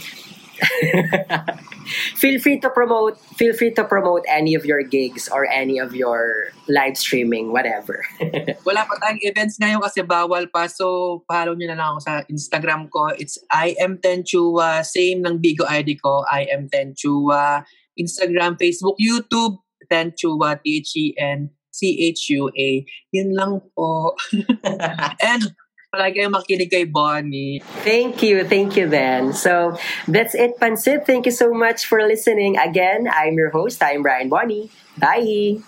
feel 2.22 2.40
free 2.40 2.60
to 2.60 2.70
promote. 2.70 3.20
Feel 3.36 3.54
free 3.54 3.72
to 3.74 3.84
promote 3.84 4.24
any 4.30 4.56
of 4.56 4.66
your 4.66 4.84
gigs 4.84 5.28
or 5.30 5.46
any 5.50 5.80
of 5.80 5.96
your 5.96 6.50
live 6.68 6.98
streaming, 6.98 7.52
whatever. 7.52 8.06
Wala 8.68 8.86
pa 8.88 8.96
tayong 9.02 9.20
events 9.24 9.58
ngayon 9.60 9.82
kasi 9.84 10.02
bawal 10.04 10.48
pa. 10.52 10.68
So, 10.68 11.24
follow 11.28 11.56
nyo 11.56 11.68
na 11.72 11.78
lang 11.80 11.88
ako 11.96 12.00
sa 12.04 12.24
Instagram 12.28 12.90
ko. 12.90 13.08
It's 13.16 13.38
I 13.52 13.76
am 13.80 13.98
Tenchua. 14.00 14.86
Same 14.86 15.22
ng 15.24 15.40
Bigo 15.40 15.66
ID 15.68 15.96
ko. 16.00 16.24
I 16.30 16.48
am 16.52 16.70
Tenchua. 16.72 17.64
Instagram, 18.00 18.58
Facebook, 18.58 18.98
YouTube. 18.98 19.60
Tenchua. 19.92 20.58
T-H-E-N-C-H-U-A. 20.64 22.70
Yun 23.12 23.30
lang 23.36 23.62
po. 23.76 24.16
And, 25.22 25.54
palagi 25.94 26.26
kayong 26.26 26.34
makinig 26.34 26.70
kay 26.74 26.90
Bonnie. 26.90 27.62
Thank 27.86 28.26
you, 28.26 28.42
thank 28.42 28.74
you, 28.74 28.90
then. 28.90 29.30
So 29.30 29.78
that's 30.10 30.34
it, 30.34 30.58
Pansit. 30.58 31.06
Thank 31.06 31.30
you 31.30 31.36
so 31.36 31.54
much 31.54 31.86
for 31.86 32.02
listening. 32.02 32.58
Again, 32.58 33.06
I'm 33.06 33.38
your 33.38 33.54
host. 33.54 33.78
I'm 33.86 34.02
Brian 34.02 34.26
Bonnie. 34.26 34.74
Bye. 34.98 35.62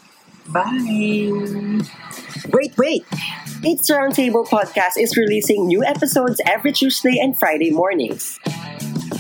Bye! 0.50 0.74
wait, 2.50 2.74
wait. 2.78 3.06
It's 3.62 3.90
Roundtable 3.90 4.46
Podcast 4.46 4.98
is 4.98 5.18
releasing 5.18 5.70
new 5.70 5.86
episodes 5.86 6.42
every 6.46 6.74
Tuesday 6.74 7.22
and 7.22 7.38
Friday 7.38 7.70
mornings. 7.70 8.42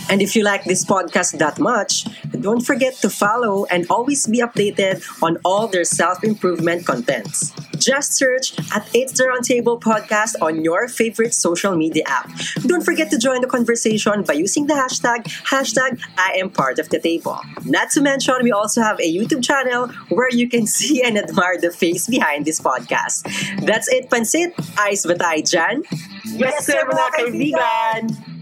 And 0.09 0.21
if 0.21 0.35
you 0.35 0.43
like 0.43 0.63
this 0.65 0.85
podcast 0.85 1.37
that 1.39 1.59
much, 1.59 2.05
don't 2.39 2.61
forget 2.61 2.93
to 3.01 3.09
follow 3.09 3.65
and 3.65 3.87
always 3.89 4.27
be 4.27 4.39
updated 4.39 5.01
on 5.23 5.37
all 5.43 5.67
their 5.67 5.83
self 5.83 6.23
improvement 6.23 6.85
contents. 6.85 7.53
Just 7.77 8.13
search 8.13 8.57
at 8.73 8.87
It's 8.93 9.17
the 9.17 9.25
Roundtable 9.25 9.81
Podcast 9.81 10.35
on 10.41 10.63
your 10.63 10.87
favorite 10.87 11.33
social 11.33 11.75
media 11.75 12.03
app. 12.07 12.29
Don't 12.65 12.83
forget 12.83 13.09
to 13.11 13.17
join 13.17 13.41
the 13.41 13.47
conversation 13.47 14.23
by 14.23 14.33
using 14.33 14.67
the 14.67 14.73
hashtag, 14.73 15.25
hashtag 15.45 15.99
I 16.17 16.37
am 16.39 16.49
part 16.49 16.79
of 16.79 16.89
the 16.89 16.99
table. 16.99 17.39
Not 17.65 17.89
to 17.91 18.01
mention, 18.01 18.35
we 18.43 18.51
also 18.51 18.81
have 18.81 18.99
a 18.99 19.13
YouTube 19.13 19.43
channel 19.43 19.87
where 20.09 20.29
you 20.29 20.47
can 20.47 20.67
see 20.77 21.01
and 21.03 21.17
admire 21.17 21.59
the 21.59 21.71
face 21.71 22.07
behind 22.07 22.45
this 22.45 22.61
podcast. 22.61 23.23
That's 23.65 23.87
it, 23.91 24.09
Pansit. 24.09 24.53
Ice 24.79 25.05
Batay 25.05 25.49
Jan. 25.49 25.83
Yes, 26.25 26.65
sir, 26.65 26.81
mga 26.85 27.09
kaibigan! 27.17 28.34